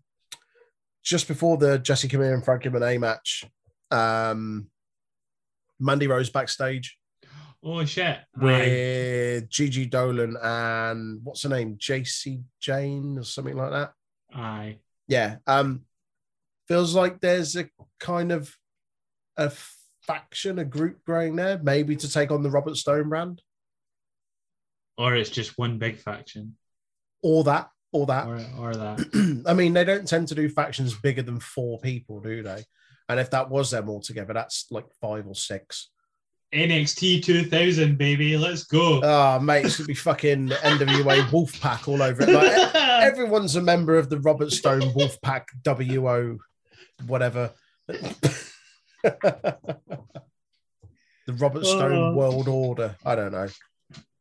[1.02, 3.44] just before the Jesse Camille and Frankie Monet match,
[3.90, 4.68] um,
[5.78, 6.96] Mandy Rose backstage
[7.62, 8.18] Oh shit!
[8.40, 8.44] Aye.
[8.44, 13.92] with Gigi Dolan and what's her name, Jacy Jayne or something like that.
[14.32, 14.78] Aye.
[15.08, 15.82] Yeah, um,
[16.68, 17.68] feels like there's a
[17.98, 18.54] kind of
[19.36, 19.50] a
[20.02, 23.42] faction, a group growing there, maybe to take on the Robert Stone brand,
[24.98, 26.56] Or it's just one big faction,
[27.22, 28.26] or that, or that.
[28.28, 29.42] or or that.
[29.48, 32.62] I mean, they don't tend to do factions bigger than four people, do they?
[33.08, 35.90] And if that was them all together, that's like five or six.
[36.54, 38.36] NXT 2000, baby.
[38.36, 39.00] Let's go.
[39.02, 42.28] Oh, mate, it's gonna be fucking NWA Wolfpack all over it.
[42.28, 46.38] Like, everyone's a member of the Robert Stone Wolfpack WO,
[47.06, 47.52] whatever.
[47.88, 49.58] the
[51.28, 52.14] Robert Stone Oh.
[52.14, 52.96] World Order.
[53.04, 53.48] I don't know.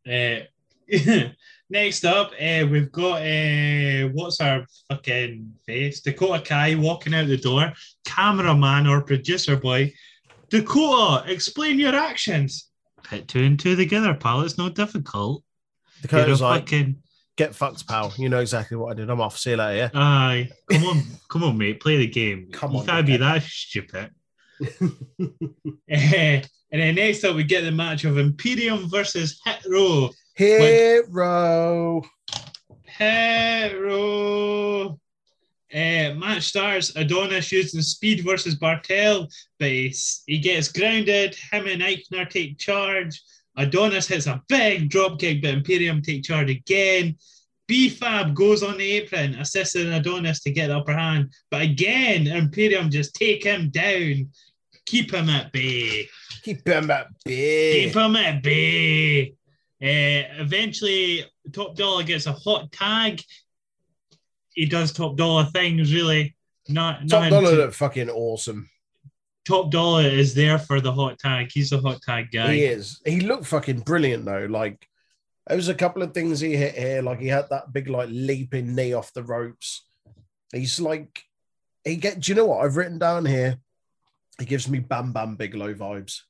[0.07, 0.45] Uh,
[1.69, 6.01] next up, uh, we've got uh, what's our fucking face?
[6.01, 7.73] Dakota Kai walking out the door.
[8.05, 9.93] Cameraman or producer boy.
[10.49, 12.69] Dakota, explain your actions.
[13.03, 14.41] Put two and two together, pal.
[14.41, 15.43] It's not difficult.
[16.01, 16.97] The You're Dakota's like, fucking
[17.35, 18.13] get fucked, pal.
[18.17, 19.09] You know exactly what I did.
[19.09, 19.37] I'm off.
[19.37, 19.91] See you later.
[19.93, 19.99] Yeah.
[19.99, 20.49] aye.
[20.71, 21.79] Come on, come on, mate.
[21.79, 22.49] Play the game.
[22.51, 23.19] Come you on, can't be dickhead.
[23.19, 24.11] that stupid.
[25.87, 30.09] Eh, and then next up, we get the match of Imperium versus Hit Row.
[30.35, 32.01] Hero.
[32.83, 34.19] Hero.
[35.73, 41.35] Uh, match starts Adonis using speed versus Barthel, but he's, he gets grounded.
[41.51, 43.21] Him and Aichner take charge.
[43.55, 47.15] Adonis hits a big drop kick, but Imperium take charge again.
[47.67, 51.33] B-Fab goes on the apron, assisting Adonis to get the upper hand.
[51.49, 54.29] But again, Imperium just take him down.
[54.85, 56.09] Keep him at bay.
[56.43, 57.85] Keep him at bay.
[57.85, 59.33] Keep him at bay.
[59.81, 63.21] Uh, eventually, Top Dollar gets a hot tag.
[64.53, 66.35] He does Top Dollar things, really.
[66.67, 68.69] Not, Top not dollar look fucking awesome.
[69.45, 71.49] Top Dollar is there for the hot tag.
[71.53, 72.53] He's a hot tag guy.
[72.53, 73.01] He is.
[73.05, 74.47] He looked fucking brilliant though.
[74.49, 74.87] Like
[75.45, 77.03] there was a couple of things he hit here.
[77.03, 79.85] Like he had that big like leaping knee off the ropes.
[80.51, 81.23] He's like
[81.83, 82.21] he get.
[82.21, 83.57] Do you know what I've written down here?
[84.39, 86.21] He gives me Bam Bam Bigelow vibes.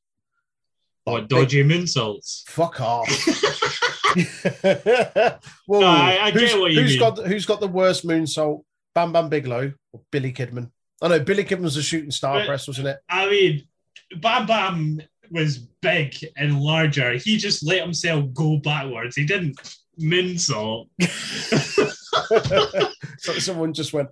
[1.06, 2.44] What dodgy moonsaults?
[2.50, 3.08] Fuck off.
[5.68, 7.00] well, No, I- I get what you who's mean.
[7.00, 8.64] got who's got the worst moonsault?
[8.94, 10.72] Bam Bam Bigelow or Billy Kidman?
[11.02, 12.98] I know Billy Kidman was a shooting star But- press, wasn't it?
[13.10, 13.68] I mean,
[14.18, 15.02] Bam Bam
[15.32, 17.14] was big and larger.
[17.18, 19.16] He just let himself go backwards.
[19.16, 19.58] He didn't
[20.00, 20.88] moonsault.
[23.20, 24.10] so someone just went.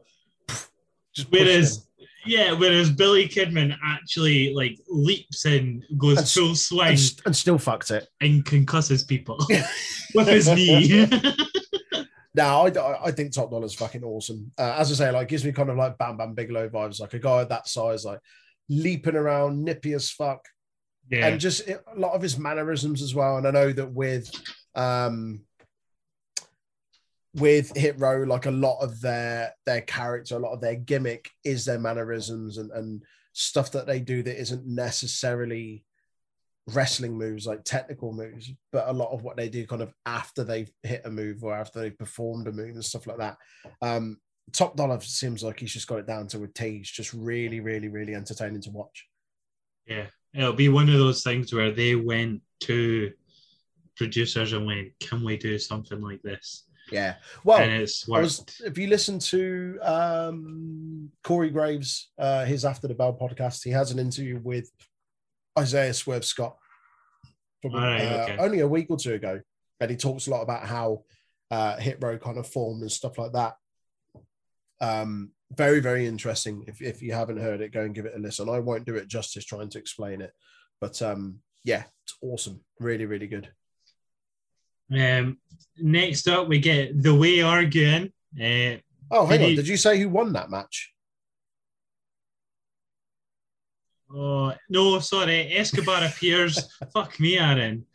[1.16, 1.88] Just Whereas,
[2.26, 7.58] yeah, whereas Billy Kidman actually like leaps and goes And full swing and, and still
[7.58, 8.08] fucks it.
[8.22, 9.38] and concusses people
[10.16, 11.08] with his knee.
[12.36, 14.52] No, I, I think Top Dollar's fucking awesome.
[14.58, 17.14] Uh, as I say, like gives me kind of like Bam Bam Bigelow vibes, like
[17.14, 18.20] a guy that size, like
[18.70, 20.44] leaping around, nippy as fuck,
[21.12, 23.38] yeah, and just a lot of his mannerisms as well.
[23.38, 24.32] And I know that with
[24.74, 25.42] um
[27.36, 31.30] with Hit Row, like a lot of their their character, a lot of their gimmick
[31.44, 33.04] is their mannerisms and and
[33.34, 35.84] stuff that they do that isn't necessarily
[36.68, 40.44] wrestling moves, like technical moves, but a lot of what they do kind of after
[40.44, 43.38] they've hit a move or after they've performed a move and stuff like that.
[43.82, 44.18] Um,
[44.52, 46.78] Top Dollar seems like he's just got it down to a T.
[46.78, 49.08] He's just really, really, really entertaining to watch.
[49.88, 50.06] yeah.
[50.36, 53.12] It'll be one of those things where they went to
[53.96, 57.16] producers and went, "Can we do something like this?" Yeah.
[57.44, 57.68] Well,
[58.08, 63.72] was, if you listen to um, Corey Graves, uh, his After the Bell podcast, he
[63.72, 64.70] has an interview with
[65.58, 66.58] Isaiah Swerve Scott
[67.62, 68.38] from right, uh, okay.
[68.38, 69.40] only a week or two ago.
[69.80, 71.04] And he talks a lot about how
[71.52, 73.56] uh, Hit Row kind of formed and stuff like that.
[74.82, 76.66] Um, very, very interesting.
[76.68, 78.50] If, if you haven't heard it, go and give it a listen.
[78.50, 80.32] I won't do it justice trying to explain it.
[80.82, 82.62] But um, yeah, it's awesome.
[82.80, 83.50] Really, really good.
[84.92, 85.38] Um,
[85.78, 88.12] next up, we get the way arguing.
[88.40, 88.78] Uh,
[89.16, 89.50] Oh, hang Did on.
[89.52, 90.92] he- Did you say who won that match?
[94.16, 96.60] oh no, sorry, Escobar appears.
[96.94, 97.86] Fuck me, Aaron.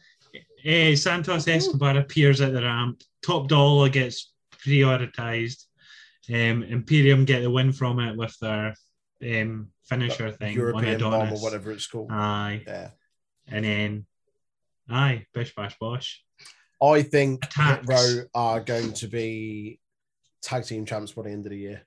[0.65, 3.03] Uh, Santos Escobar appears at the ramp.
[3.25, 4.33] Top Dollar gets
[4.65, 5.65] prioritized.
[6.31, 8.75] Um, Imperium get the win from it with their
[9.23, 10.51] um, finisher thing.
[10.51, 12.11] on European bomb or whatever it's called.
[12.13, 12.91] Aye, yeah.
[13.47, 14.07] and then
[14.91, 16.23] aye, bish bash bosh.
[16.83, 19.81] I think Hit Row are going to be
[20.43, 21.83] tag team champs by the end of the year.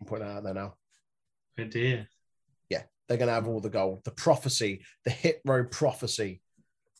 [0.00, 0.74] I'm putting that out there now.
[1.56, 2.08] Good idea.
[2.68, 4.02] Yeah, they're going to have all the gold.
[4.04, 6.40] The prophecy, the Hit Row prophecy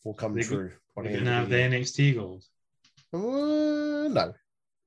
[0.05, 1.61] will come They- true by the We're end gonna have the the.
[1.63, 2.43] NXT gold.
[3.13, 4.33] Uh, no,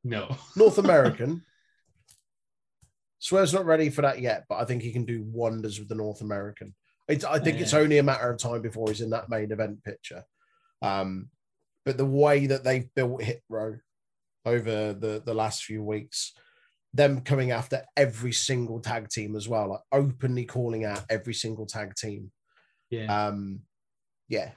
[0.03, 0.37] No.
[0.57, 1.43] North American.
[3.19, 5.95] Swerve's not ready for that yet, but I think he can do wonders with the
[5.95, 6.75] North American.
[7.09, 7.79] It's, I think it's Yeah.
[7.81, 10.25] only a matter of time before he's in that main event picture.
[10.83, 11.31] Um,
[11.85, 13.77] but the way that they've built Hit Row
[14.45, 16.33] over the, the last few weeks,
[16.93, 21.67] them coming after every single tag team as well, like openly calling out every single
[21.67, 22.31] tag team.
[22.91, 23.27] Yeah.
[23.27, 23.61] Um,
[24.29, 24.53] yeah,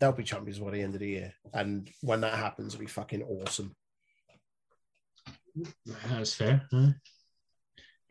[0.00, 1.34] they'll be champions by the end of the year.
[1.52, 3.74] And when that happens, it'll be fucking awesome.
[6.08, 6.66] That's fair.
[6.72, 6.88] huh?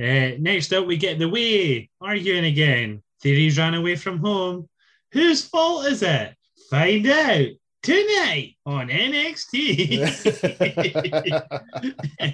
[0.02, 3.04] Uh, next up, we get the way arguing again.
[3.22, 4.70] Theory's ran away from home.
[5.12, 6.36] Whose fault is it?
[6.70, 7.48] Find out
[7.84, 10.02] tonight on NXT.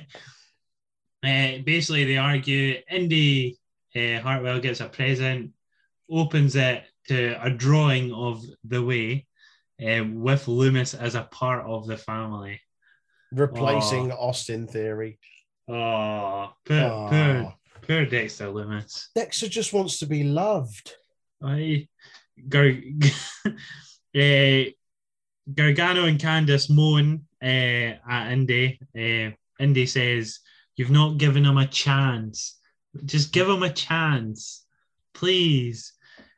[1.24, 2.80] uh, basically, they argue.
[2.89, 3.58] Indy
[3.95, 5.52] uh, Hartwell gets a present,
[6.10, 9.26] opens it to a drawing of the way
[9.82, 12.62] uh, with Lumis as a part of the family.
[13.32, 15.20] Replacing Austin Theory.
[15.68, 17.10] Oh, poor, Aw.
[17.10, 17.54] poor,
[17.88, 19.08] poor Dexter Lumis.
[19.16, 20.93] Dexter just wants to be loved.
[21.43, 21.88] I
[22.47, 22.62] go.
[23.45, 24.72] uh,
[25.54, 27.45] Gargano and Candice moan uh,
[28.10, 28.80] at Indy.
[28.95, 30.39] Uh, Indy says,
[30.76, 32.58] You've not given him a chance.
[33.06, 34.66] Just give him a chance,
[35.14, 35.93] please.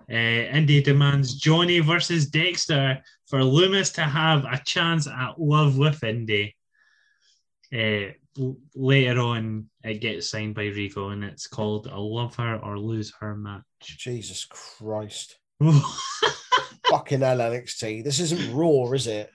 [0.10, 0.16] Uh,
[0.54, 6.56] Indy demands Johnny versus Dexter for Lumis to have a chance at love with Indy.
[7.74, 8.12] Uh,
[8.76, 13.14] later on, it gets signed by Rico and it's called a Love Her or Lose
[13.20, 13.64] Her match.
[13.82, 15.38] Jesus Christ.
[16.92, 18.04] Fucking hell, NXT.
[18.04, 19.32] This isn't Raw, is it?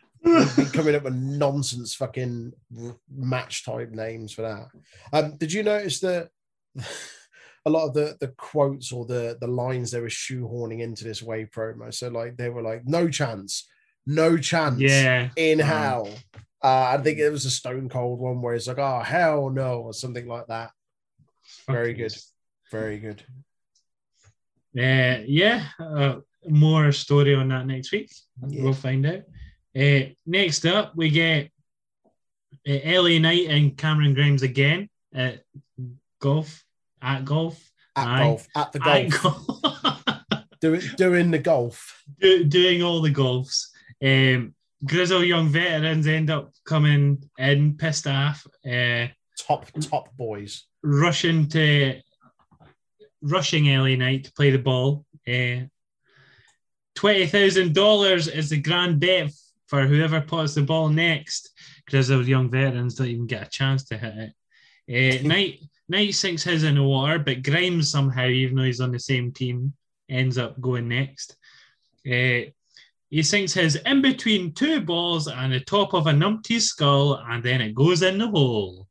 [0.73, 2.53] Coming up with nonsense fucking
[3.11, 4.69] match type names for that.
[5.13, 6.29] Um, did you notice that
[7.65, 11.23] a lot of the the quotes or the the lines they were shoehorning into this
[11.23, 11.95] way promo?
[11.95, 13.67] So like they were like, no chance,
[14.07, 15.31] no chance yeah.
[15.37, 16.11] in hell.
[16.63, 19.81] Uh, I think it was a Stone Cold one where it's like, oh hell no,
[19.81, 20.73] or something like that.
[21.67, 22.15] Very good.
[22.71, 23.23] Very good.
[24.77, 26.17] Uh, yeah, uh,
[26.49, 28.11] more story on that next week.
[28.47, 28.62] Yeah.
[28.64, 29.22] We'll find out.
[29.76, 31.51] Uh, next up, we get
[32.68, 35.42] uh, LA Knight and Cameron Grimes again at
[36.20, 36.64] golf.
[37.03, 37.62] At golf.
[37.94, 38.22] At Aye.
[38.24, 40.44] golf, at the At golf, golf.
[40.61, 42.03] doing doing the golf.
[42.20, 43.68] Do- doing all the golfs.
[44.05, 49.07] Um, Grizzled young veterans end up coming in pissed off, uh,
[49.38, 50.64] Top top boys.
[50.82, 52.01] rushing to
[53.22, 55.05] rushing LA Knight to play the ball.
[55.26, 55.66] Uh,
[56.97, 59.30] Twenty thousand dollars is the grand bet
[59.68, 61.51] for whoever puts the ball next.
[61.84, 64.32] because those young veterans don't even get a chance to hit
[64.88, 65.22] it.
[65.24, 68.90] Uh, Knight Knight sinks his in the water, but Grimes somehow, even though he's on
[68.90, 69.72] the same team,
[70.09, 71.36] ends up going next.
[72.05, 72.51] Uh,
[73.09, 77.42] he sinks his in between two balls and the top of a numpty's skull, and
[77.42, 78.86] then it goes in the hole.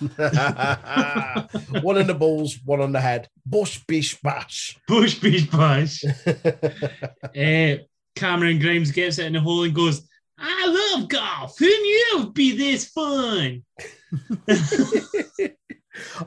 [1.82, 3.28] one in the balls, one on the head.
[3.46, 4.78] Bush bish bash.
[4.88, 6.04] Bush, beach, bash.
[6.04, 7.76] Uh,
[8.16, 10.66] Cameron Grimes gets it in the hole and goes, I
[10.96, 11.58] love golf.
[11.58, 13.64] Who knew it would be this fun?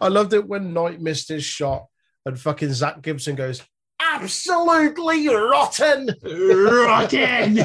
[0.01, 1.87] I loved it when Knight missed his shot
[2.25, 3.61] and fucking Zach Gibson goes,
[3.99, 6.09] absolutely rotten.
[6.23, 7.59] Rotten.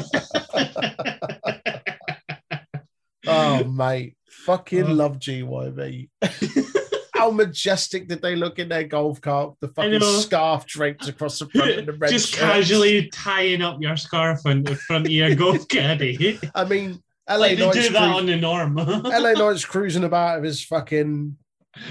[3.25, 4.15] Oh, mate.
[4.45, 4.93] Fucking Oh.
[4.93, 6.09] love GYV.
[7.15, 9.55] How majestic did they look in their golf cart?
[9.61, 13.95] The fucking scarf draped across the front of the red Just casually tying up your
[13.95, 16.39] scarf on the front of your golf caddy.
[16.53, 18.75] I mean, LA like they Knight's, do that cru- on the norm.
[18.77, 21.37] LA Knight's cruising about with his fucking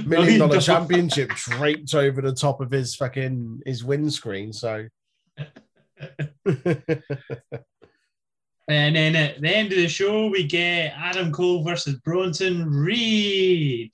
[0.05, 0.61] million dollar.
[0.61, 4.53] championship draped over the top of his fucking his windscreen.
[4.53, 4.89] So
[8.69, 13.93] And then at the end of the show, we get Adam Cole versus Bronson Reed.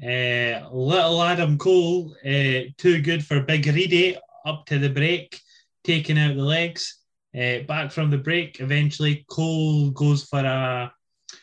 [0.00, 5.40] Uh, little Adam Cole, uh, too good for Big Reedy, up to the break,
[5.84, 7.00] taking out the legs.
[7.34, 10.92] Uh, back from the break, eventually Cole goes for a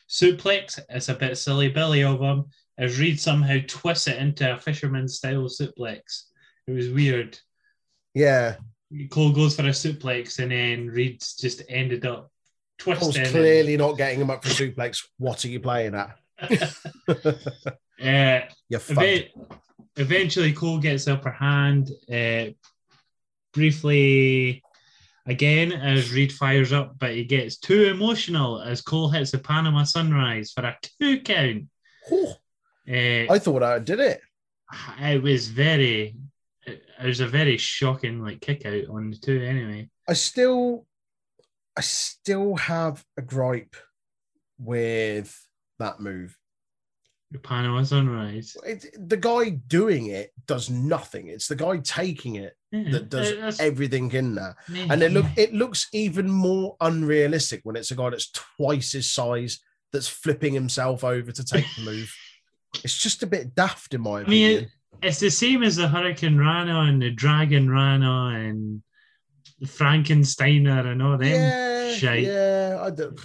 [0.10, 0.80] suplex.
[0.90, 2.46] It's a bit silly Billy of him,
[2.78, 6.26] as Reed somehow twists it into a fisherman style suplex.
[6.68, 7.38] It was weird.
[8.14, 8.56] yeah,
[9.10, 12.32] Cole goes for a suplex, and then Reed's just ended up
[13.18, 15.04] And- clearly not getting him up for suplex.
[15.18, 16.18] What are you playing at?
[17.98, 19.30] Uh, You're eve-
[19.96, 21.90] eventually, Cole gets the upper hand.
[22.14, 22.48] Uh,
[23.54, 24.62] briefly,
[25.26, 29.84] again, as Reed fires up, but he gets too emotional as Cole hits the Panama
[29.84, 31.64] Sunrise for a two count.
[32.12, 32.34] Oh,
[32.88, 34.20] Uh, I thought I did it.
[35.00, 36.16] it was very,
[36.66, 39.42] it was a very shocking like kick out on the two.
[39.42, 40.86] Anyway, I still,
[41.78, 43.76] I still have a gripe
[44.58, 45.36] with
[45.80, 46.38] that move.
[47.32, 48.56] the Panama Sunrise.
[48.66, 51.28] It, the guy doing it does nothing.
[51.28, 54.56] It's the guy taking it Yeah, that does everything in there.
[54.90, 59.12] And it look it looks even more unrealistic when it's a guy that's twice his
[59.12, 59.60] size
[59.92, 62.14] that's flipping himself over to take the move.
[62.84, 64.72] It's just a bit daft in my I mean, opinion.
[65.02, 68.84] it's the same as the Hurricanrana and the Dragon Rana and
[69.64, 71.32] Frankensteiner and all them.
[71.32, 72.80] yeah, yeah.
[72.82, 73.20] I, don't,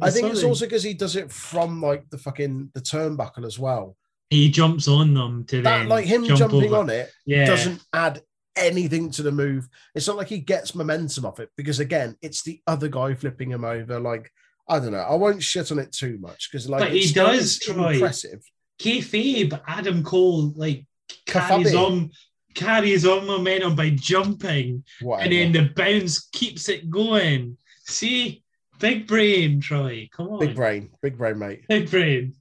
[0.00, 3.58] I think it's also because he does it from like the fucking the turnbuckle as
[3.58, 3.96] well.
[4.30, 6.76] he jumps on them to That like him jump jumping over.
[6.76, 8.22] on it Yeah, doesn't add
[8.56, 9.68] anything to the move.
[9.94, 13.50] It's not like he gets momentum off it because again, it's the other guy flipping
[13.50, 14.00] him over.
[14.00, 14.30] Like
[14.68, 14.98] I don't know.
[14.98, 17.92] I won't shit on it too much because like But he does try.
[17.94, 18.42] impressive.
[18.80, 19.60] kayfabe.
[19.66, 20.86] Adam Cole like
[21.26, 21.86] carries kayfabe.
[21.86, 22.10] on
[22.56, 25.22] carries on momentum by jumping, Whatever.
[25.24, 27.56] and then the bounce keeps it going.
[27.84, 28.42] See,
[28.80, 30.08] big brain, Troy.
[30.12, 31.64] Come on, big brain, big brain, mate.
[31.68, 32.34] big brain,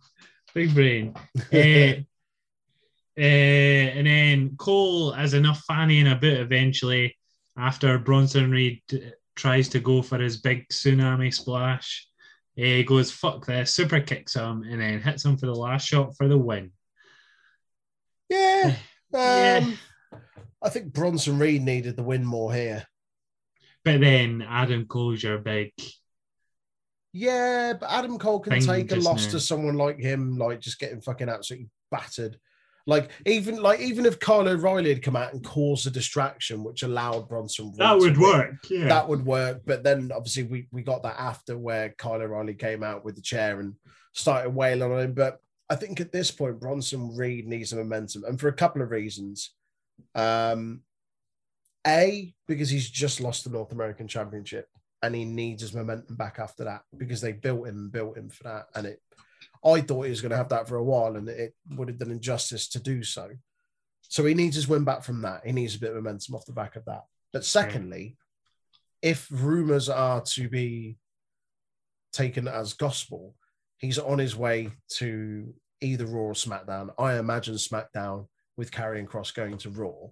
[0.55, 1.13] big brain.
[1.51, 2.01] Eh,
[3.17, 7.15] eh, and then Cole has enough fannying about eventually
[7.57, 8.81] after Bronson Reed
[9.35, 12.07] tries to go for his big tsunami splash.
[12.55, 16.15] He goes, fuck this, super kicks him, and then hits him for the last shot
[16.17, 16.71] for the win.
[18.29, 18.75] Yeah.
[19.13, 19.65] Um, Yeah.
[20.61, 22.85] I think Bronson Reed needed the win more here.
[23.83, 25.71] But then Adam Cole's your big.
[27.13, 29.31] Yeah, but Adam Cole can take a loss now.
[29.31, 32.37] to someone like him, like just getting fucking absolutely battered.
[32.87, 36.83] Like even like even if Kyle O'Reilly had come out and caused a distraction, which
[36.83, 38.55] allowed Bronson Reed That would win, work.
[38.69, 38.87] Yeah.
[38.89, 39.61] that would work.
[39.65, 43.21] But then obviously we we got that after where Kyle O'Reilly came out with the
[43.21, 43.75] chair and
[44.13, 45.13] started wailing on him.
[45.13, 45.39] But
[45.69, 48.91] I think at this point Bronson Reed needs some momentum, and for a couple of
[48.91, 49.51] reasons.
[50.13, 50.81] Um,
[51.85, 54.67] a because he's just lost the North American Championship,
[55.01, 58.29] and he needs his momentum back after that because they built him and built him
[58.29, 59.01] for that, and it.
[59.63, 61.97] I thought he was going to have that for a while, and it would have
[61.97, 63.29] done injustice to do so.
[64.01, 65.45] So he needs his win back from that.
[65.45, 67.03] He needs a bit of momentum off the back of that.
[67.33, 68.17] But secondly,
[69.01, 70.97] if rumors are to be
[72.13, 73.35] taken as gospel,
[73.77, 76.91] he's on his way to either Raw or SmackDown.
[76.97, 78.27] I imagine SmackDown
[78.57, 80.09] with Karrion Kross going to Raw.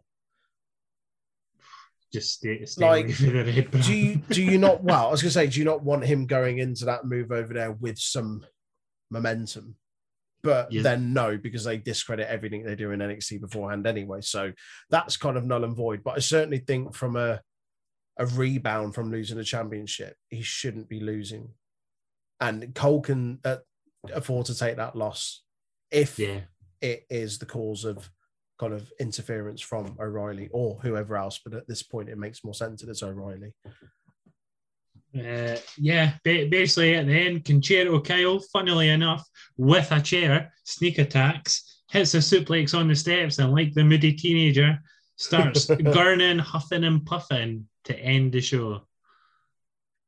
[2.12, 3.62] just stay, stay Like, away from the.
[3.82, 4.84] Do you do you not?
[4.84, 7.32] Well, I was going to say, do you not want him going into that move
[7.32, 8.46] over there with some
[9.10, 9.76] momentum?
[10.44, 14.20] But then no, because they discredit everything they do in NXT beforehand anyway.
[14.20, 14.52] So
[14.90, 16.04] that's kind of null and void.
[16.04, 17.40] But I certainly think from a
[18.18, 21.50] a rebound from losing a championship, he shouldn't be losing.
[22.40, 23.58] And Cole can uh,
[24.14, 25.44] afford to take that loss
[25.92, 26.42] if yeah.
[26.82, 28.10] it is the cause of
[28.64, 31.40] kind of interference from O'Reilly or whoever else.
[31.44, 33.54] But at this point, it makes more sense that it's O'Reilly.
[35.16, 41.82] Uh, yeah, basically at the end, Conchero Kyle, funnily enough, with a chair, sneak attacks,
[41.92, 44.80] hits a suplex on the steps, and like the moody teenager,
[45.18, 48.82] starts gurning, huffing, and puffing to end the show.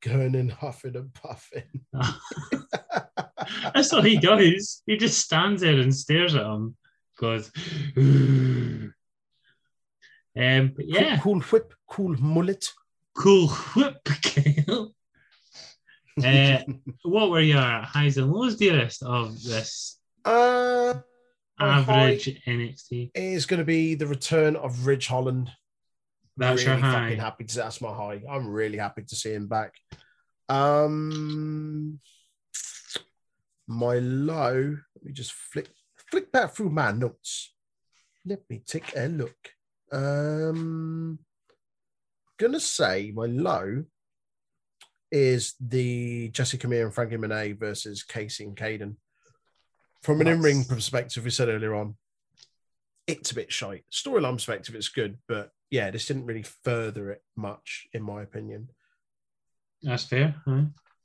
[0.01, 1.82] Gurning, huffing and puffing.
[3.74, 4.82] That's all he does.
[4.88, 6.76] He just stands there and stares at him.
[7.97, 8.91] "Ooh."
[10.38, 12.70] um, yeah, Cool, cool whip, cool mullet.
[13.18, 14.93] cool whip, Kyle.
[16.24, 16.59] Uh,
[17.03, 20.93] what were your highs and lows, dearest, of this Uh,
[21.59, 23.11] average NXT?
[23.16, 25.49] is going to be the return of Ridge Holland.
[26.38, 27.24] That's really your fucking high.
[27.24, 28.22] happy to that's my high.
[28.30, 29.74] I'm really happy to see him back.
[30.49, 31.99] Um,
[33.68, 34.78] my low.
[34.95, 35.70] Let me just flick
[36.16, 37.53] flick back through my notes.
[38.26, 39.36] Let me take a look.
[39.91, 41.20] Um,
[42.39, 43.84] gonna say my low
[45.11, 48.95] is the Jessi Kamea and Frankie Monet versus Kacy and Kayden.
[50.03, 51.95] From an in-ring perspective, we said earlier on,
[53.07, 53.84] it's a bit shite.
[53.91, 58.70] Storyline perspective, it's good, but yeah, this didn't really further it much, in my opinion.
[59.84, 60.36] That's fair.
[60.45, 60.61] Huh?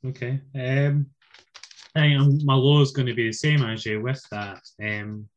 [0.07, 0.41] Okay.
[0.55, 1.07] Um,
[1.97, 4.61] I think um, my low is going to be the same as you with that
[4.82, 5.28] um,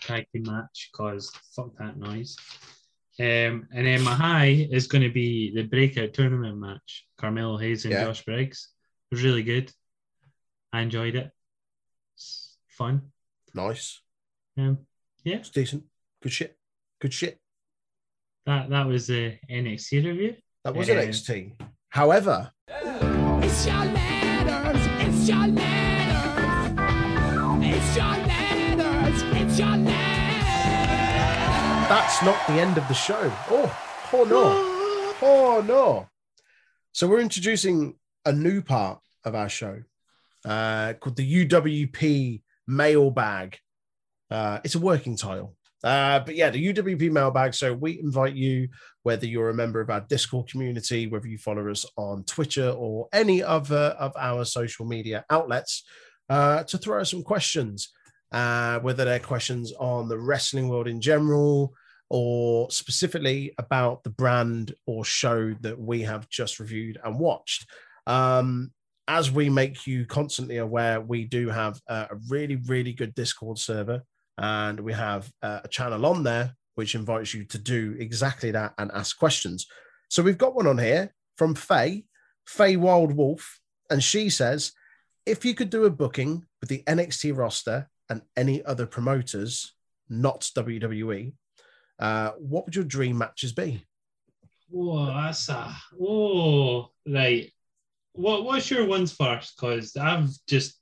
[0.00, 2.36] tag team match because fuck that noise.
[3.20, 7.06] Um, and then my high is going to be the breakout tournament match.
[7.18, 8.04] Carmelo Hayes and Yeah.
[8.04, 8.68] Josh Briggs.
[9.10, 9.72] It was really good.
[10.72, 11.30] I enjoyed it.
[12.14, 13.10] It's fun.
[13.54, 14.00] Nice,
[14.56, 14.78] Um,
[15.24, 15.84] yeah, it's decent,
[16.22, 16.56] good shit,
[17.00, 17.40] good shit.
[18.46, 20.36] that that was the NXT review.
[20.64, 21.02] That was Yeah.
[21.02, 21.56] NXT.
[21.88, 23.66] However, It's
[25.28, 26.72] your letters,
[27.60, 29.22] it's your letters.
[29.36, 30.08] It's your letters,
[31.88, 33.30] that's not the end of the show.
[33.50, 33.78] Oh,
[34.14, 34.68] oh no.
[35.20, 36.08] Oh no.
[36.92, 39.82] So we're introducing a new part of our show
[40.46, 43.58] uh, called the UWP mailbag.
[44.30, 45.57] Uh, it's a working title.
[45.84, 47.54] Uh, but yeah, the UWP mailbag.
[47.54, 48.68] So we invite you,
[49.02, 53.08] whether you're a member of our Discord community, whether you follow us on Twitter or
[53.12, 55.84] any other of our social media outlets,
[56.28, 57.92] uh, to throw us some questions,
[58.32, 61.72] uh, whether they're questions on the wrestling world in general,
[62.10, 67.66] or specifically about the brand or show that we have just reviewed and watched.
[68.06, 68.72] Um,
[69.06, 73.58] as we make you constantly aware, we do have a, a really, really good Discord
[73.58, 74.02] server.
[74.38, 78.72] And we have uh, a channel on there which invites you to do exactly that
[78.78, 79.66] and ask questions.
[80.08, 82.04] So we've got one on here from Faye,
[82.46, 83.60] Faye Wild Wolf,
[83.90, 84.72] and she says,
[85.26, 89.74] if you could do a booking with the NXT roster and any other promoters,
[90.08, 91.32] not WWE,
[91.98, 93.84] uh, what would your dream matches be?
[94.74, 97.50] Oh, that's a oh right.
[98.18, 99.56] What what's your ones first?
[99.56, 100.80] Because I've just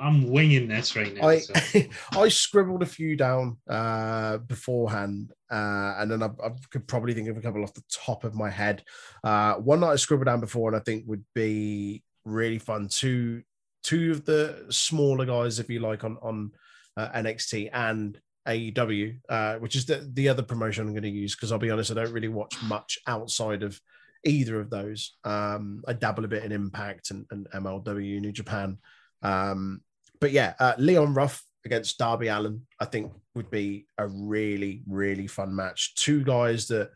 [0.00, 1.26] I'm winging this right now.
[1.26, 1.80] I so.
[2.12, 7.28] I scribbled a few down uh, beforehand, uh, and then I, I could probably think
[7.28, 8.84] of a couple off the top of my head.
[9.24, 12.86] Uh, one that I scribbled down before, and I think would be really fun.
[12.86, 13.42] Two
[13.82, 16.52] two of the smaller guys, if you like, on on
[16.96, 21.34] uh, NXT and AEW, uh, which is the the other promotion I'm going to use
[21.34, 23.80] because I'll be honest, I don't really watch much outside of
[24.26, 25.16] either of those.
[25.24, 28.78] Um, I dabble a bit in Impact and, and MLW New Japan.
[29.22, 29.80] Um,
[30.20, 35.26] but yeah, uh, Leon Ruff against Darby Allin, I think would be a really, really
[35.26, 35.94] fun match.
[35.94, 36.90] Two guys that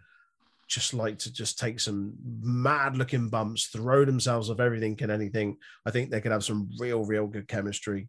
[0.68, 5.56] just like to just take some mad looking bumps, throw themselves off everything and anything.
[5.84, 8.08] I think they could have some real, real good chemistry.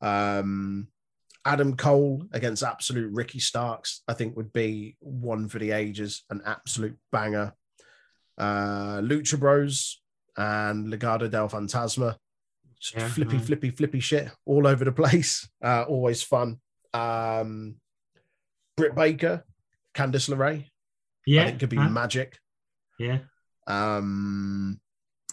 [0.00, 0.88] Um,
[1.44, 6.42] Adam Cole against absolute Ricky Starks, I think would be one for the ages, an
[6.44, 7.52] absolute banger.
[8.38, 10.00] Uh, Lucha Bros
[10.36, 12.16] and Legado del Fantasma,
[12.80, 13.44] just Yeah, flippy, man.
[13.44, 15.48] flippy, flippy shit all over the place.
[15.62, 16.58] Uh, always fun.
[16.94, 17.76] Um,
[18.76, 19.44] Britt Baker,
[19.94, 20.66] Candice LeRae,
[21.26, 21.88] yeah, I think could be huh?
[21.88, 22.38] magic.
[22.98, 23.18] yeah.
[23.66, 24.80] Um,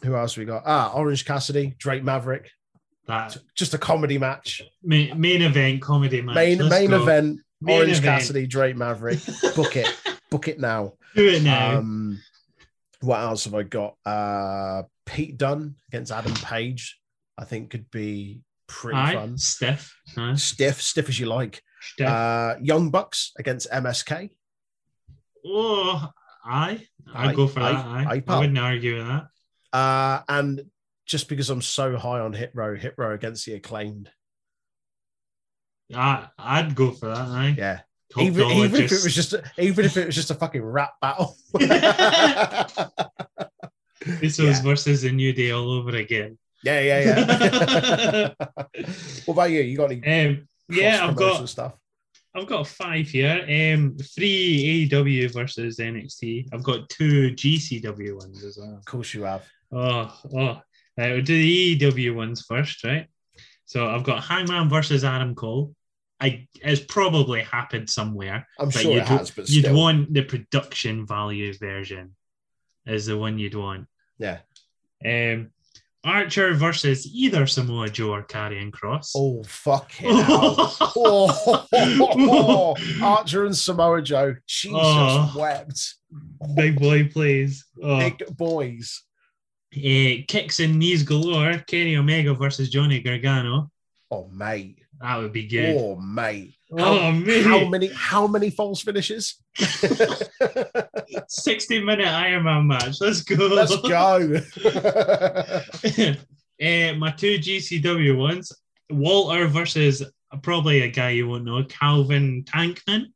[0.03, 0.63] who else we got?
[0.65, 2.51] Ah, Orange Cassidy, Drake Maverick,
[3.07, 4.61] That just a comedy match.
[4.83, 6.35] main, main event comedy match.
[6.35, 7.01] main Let's main go.
[7.01, 7.39] event.
[7.61, 8.19] Main Orange event.
[8.19, 9.19] Cassidy, Drake Maverick.
[9.55, 9.87] Book it,
[10.29, 10.93] book it now.
[11.15, 11.77] Do it now.
[11.77, 12.19] Um,
[13.01, 13.95] what else have I got?
[14.05, 16.99] Uh, Pete Dunne against Adam Page.
[17.37, 19.37] I think could be pretty fun.
[19.37, 19.95] stiff.
[20.17, 21.61] Aye, Stiff, stiff as you like.
[21.81, 22.07] stiff.
[22.07, 24.29] Uh, Young Bucks against MSK.
[25.45, 26.09] oh,
[26.45, 26.85] aye.
[27.13, 27.85] I'd go for aye, that.
[27.85, 28.05] Aye.
[28.09, 29.27] aye, I wouldn't argue with that.
[29.77, 30.61] Uh, and
[31.05, 34.09] just because I'm so high on Hit Row, Hit Row against the acclaimed.
[35.93, 37.17] I, I'd go for that.
[37.27, 37.55] Aye.
[37.57, 37.81] Yeah.
[38.13, 40.63] Top even, even if it was just a, even if it was just a fucking
[40.63, 41.35] rap battle.
[44.05, 44.61] Usos Yeah.
[44.61, 46.37] versus the New Day all over again.
[46.63, 48.33] yeah, yeah, yeah.
[49.25, 49.61] what about you?
[49.61, 51.73] You got any Um, yeah, I've got stuff.
[52.35, 53.41] I've got five here.
[53.43, 56.49] Um, three AEW versus NXT.
[56.53, 58.75] I've got two GCW ones as well.
[58.77, 59.43] Of course you have.
[59.71, 60.61] Oh, oh.
[60.97, 63.07] Right, we'll do the AEW ones first, right?
[63.65, 65.73] So I've got Hangman versus Adam Cole.
[66.19, 69.75] I it's probably happened somewhere, I'm but sure you'd, it has, but you'd still.
[69.77, 72.15] want the production value version
[72.85, 73.87] is the one you'd want.
[74.17, 74.39] yeah.
[75.05, 75.51] Um,
[76.05, 79.11] Archer versus either Samoa Joe or Karrion Kross.
[79.15, 80.75] Oh fucking hell.
[80.97, 84.35] Oh, Archer and Samoa Joe.
[84.47, 85.33] Jesus Oh.
[85.35, 85.95] wept.
[86.55, 87.65] Big boy, please.
[87.83, 87.99] Oh.
[87.99, 89.01] Big boys.
[89.75, 91.57] Eh, kicks and knees galore.
[91.67, 93.69] Kenny Omega versus Johnny Gargano.
[94.11, 94.79] Oh mate.
[95.05, 95.75] That would be good.
[95.77, 96.55] Oh mate.
[96.71, 97.45] Oh, mate.
[97.45, 99.35] How many how many false finishes?
[101.27, 102.99] 60 minute Iron Man match.
[102.99, 103.45] Let's go.
[103.45, 104.41] Let's go.
[106.57, 108.49] Eh, my two GCW ones
[108.89, 110.01] Walter versus
[110.41, 113.07] probably a guy you won't know, Calvin Tankman.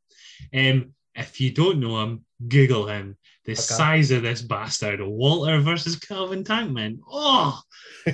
[0.54, 3.16] Um, if you don't know him, Google him.
[3.50, 7.00] The size of this bastard, Walter versus Calvin Tankman.
[7.10, 7.60] Oh,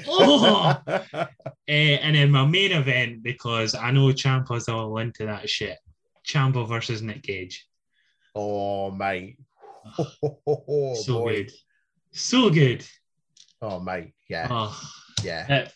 [0.08, 0.82] oh.
[1.68, 5.78] Eh, and then my main event, because I know Ciampa's all into that shit.
[6.24, 7.66] Champa versus Nick Gage.
[8.36, 9.38] oh mate.
[10.48, 11.36] Oh, so boy.
[11.36, 11.52] good.
[12.12, 12.86] So good.
[13.62, 14.14] Oh mate.
[14.30, 14.48] Yeah.
[14.50, 14.90] Oh,
[15.24, 15.46] Yeah.
[15.66, 15.70] uh,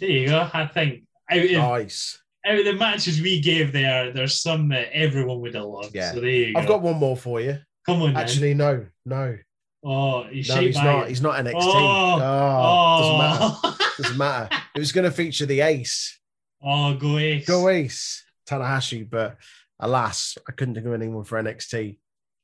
[0.00, 0.48] there you go.
[0.52, 2.18] I think out of, Nice.
[2.46, 5.94] out of the matches we gave there, there's some that everyone would have loved.
[5.94, 6.12] Yeah.
[6.12, 6.60] So there you go.
[6.60, 7.58] I've got one more for you.
[7.86, 9.38] Come on, Actually, no, no,
[9.84, 11.08] Oh, you no, he's not.
[11.08, 11.54] He's not NXT.
[11.54, 13.56] Oh, Oh, doesn't matter.
[13.62, 13.78] oh.
[14.02, 14.48] Doesn't matter.
[14.74, 16.18] It was going to feature the Ace,
[16.62, 17.46] oh, go Ace.
[17.46, 19.38] Go Ace, Tanahashi, but
[19.80, 21.96] alas, I couldn't think of anyone for NXT.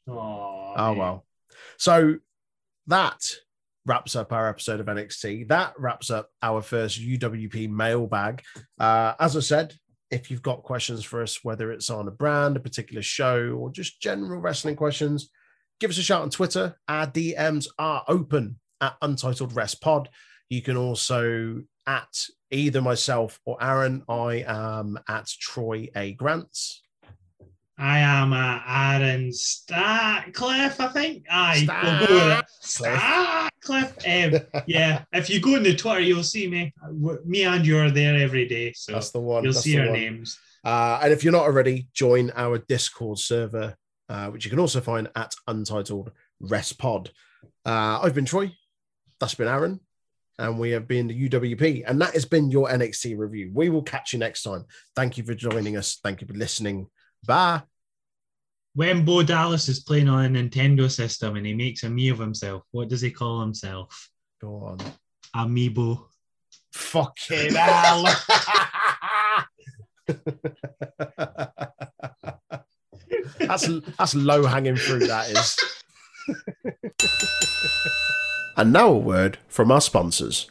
[0.09, 1.27] Oh, Oh well.
[1.77, 2.17] So
[2.87, 3.23] that
[3.85, 5.49] wraps up our episode of NXT.
[5.49, 8.43] That wraps up our first UWP mailbag.
[8.79, 9.75] Uh, as I said,
[10.13, 13.71] if you've got questions for us, whether it's on a brand, a particular show, or
[13.71, 15.31] just general wrestling questions,
[15.81, 16.77] give us a shout on Twitter.
[16.87, 20.11] Our DMs are open at Untitled Rest Pod.
[20.51, 24.05] You can also at either myself or Aaron.
[24.07, 26.83] I am at Troy A Grants.
[27.83, 31.25] I am uh, Aaron Statcliffe, I think.
[31.29, 32.45] Aye, we'll go with it.
[32.63, 34.35] Statcliffe.
[34.35, 36.73] Um, yeah, if you go on the Twitter, you'll see me.
[37.25, 39.43] Me and you are there every day, so That's the one.
[39.43, 39.95] you'll that's see our one.
[39.95, 40.39] names.
[40.65, 43.75] Uh, and if you're not already, join our Discord server,
[44.09, 47.11] uh, which you can also find at Untitled Rest Pod.
[47.67, 48.53] Uh, I've been Troy.
[49.19, 49.81] That's been Aaron.
[50.39, 51.83] And we have been the UWP.
[51.85, 53.51] And that has been your NXT review.
[53.53, 54.67] We will catch you next time.
[54.95, 55.99] Thank you for joining us.
[56.01, 56.87] Thank you for listening.
[57.27, 57.63] Bye.
[58.75, 62.19] When Bo Dallas is playing on a Nintendo system and he makes a me of
[62.19, 64.11] himself, what does he call himself?
[64.41, 64.79] Go on.
[65.37, 66.07] Amiibo.
[66.73, 68.05] Fucking hell.
[73.41, 73.69] that's
[73.99, 75.07] that's low hanging fruit.
[75.07, 75.59] That is.
[78.57, 80.51] and now a word from our sponsors.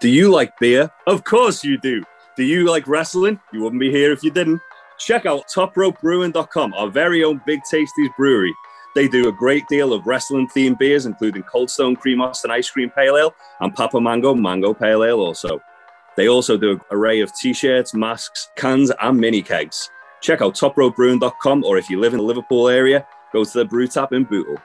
[0.00, 0.92] Do you like beer?
[1.08, 2.04] Of course you do.
[2.36, 3.40] Do you like wrestling?
[3.52, 4.60] You wouldn't be here if you didn't.
[4.98, 8.54] Check out topropebrewing.com, our very own Big Tasties brewery.
[8.94, 12.70] They do a great deal of wrestling themed beers, including Cold Stone Cream Austin Ice
[12.70, 15.60] Cream Pale Ale and Papa Mango Mango Pale Ale also.
[16.16, 19.88] They also do an array of t-shirts, masks, cans, and mini kegs.
[20.20, 23.86] Check out topropebrewing.com, or if you live in the Liverpool area, go to the brew
[23.86, 24.56] tap in Bootle.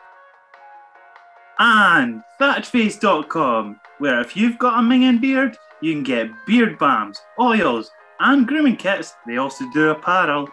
[1.59, 7.91] and thatchface.com, where if you've got a minging beard, you can get beard balms, oils,
[8.19, 9.15] and grooming kits.
[9.25, 10.47] They also do apparel.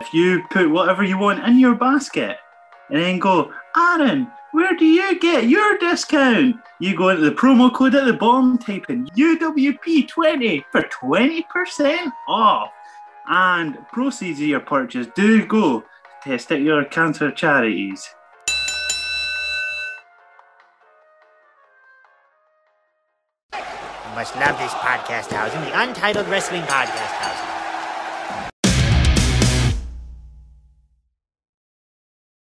[0.00, 2.36] If you put whatever you want in your basket
[2.90, 6.56] and then go, Aaron, where do you get your discount?
[6.80, 12.70] You go into the promo code at the bottom, type in UWP20 for 20% off.
[13.28, 15.86] And proceeds of your purchase do go to
[16.24, 18.08] testicular cancer charities.
[24.18, 27.47] Must love this podcast housing, the Untitled Wrestling Podcast Housing.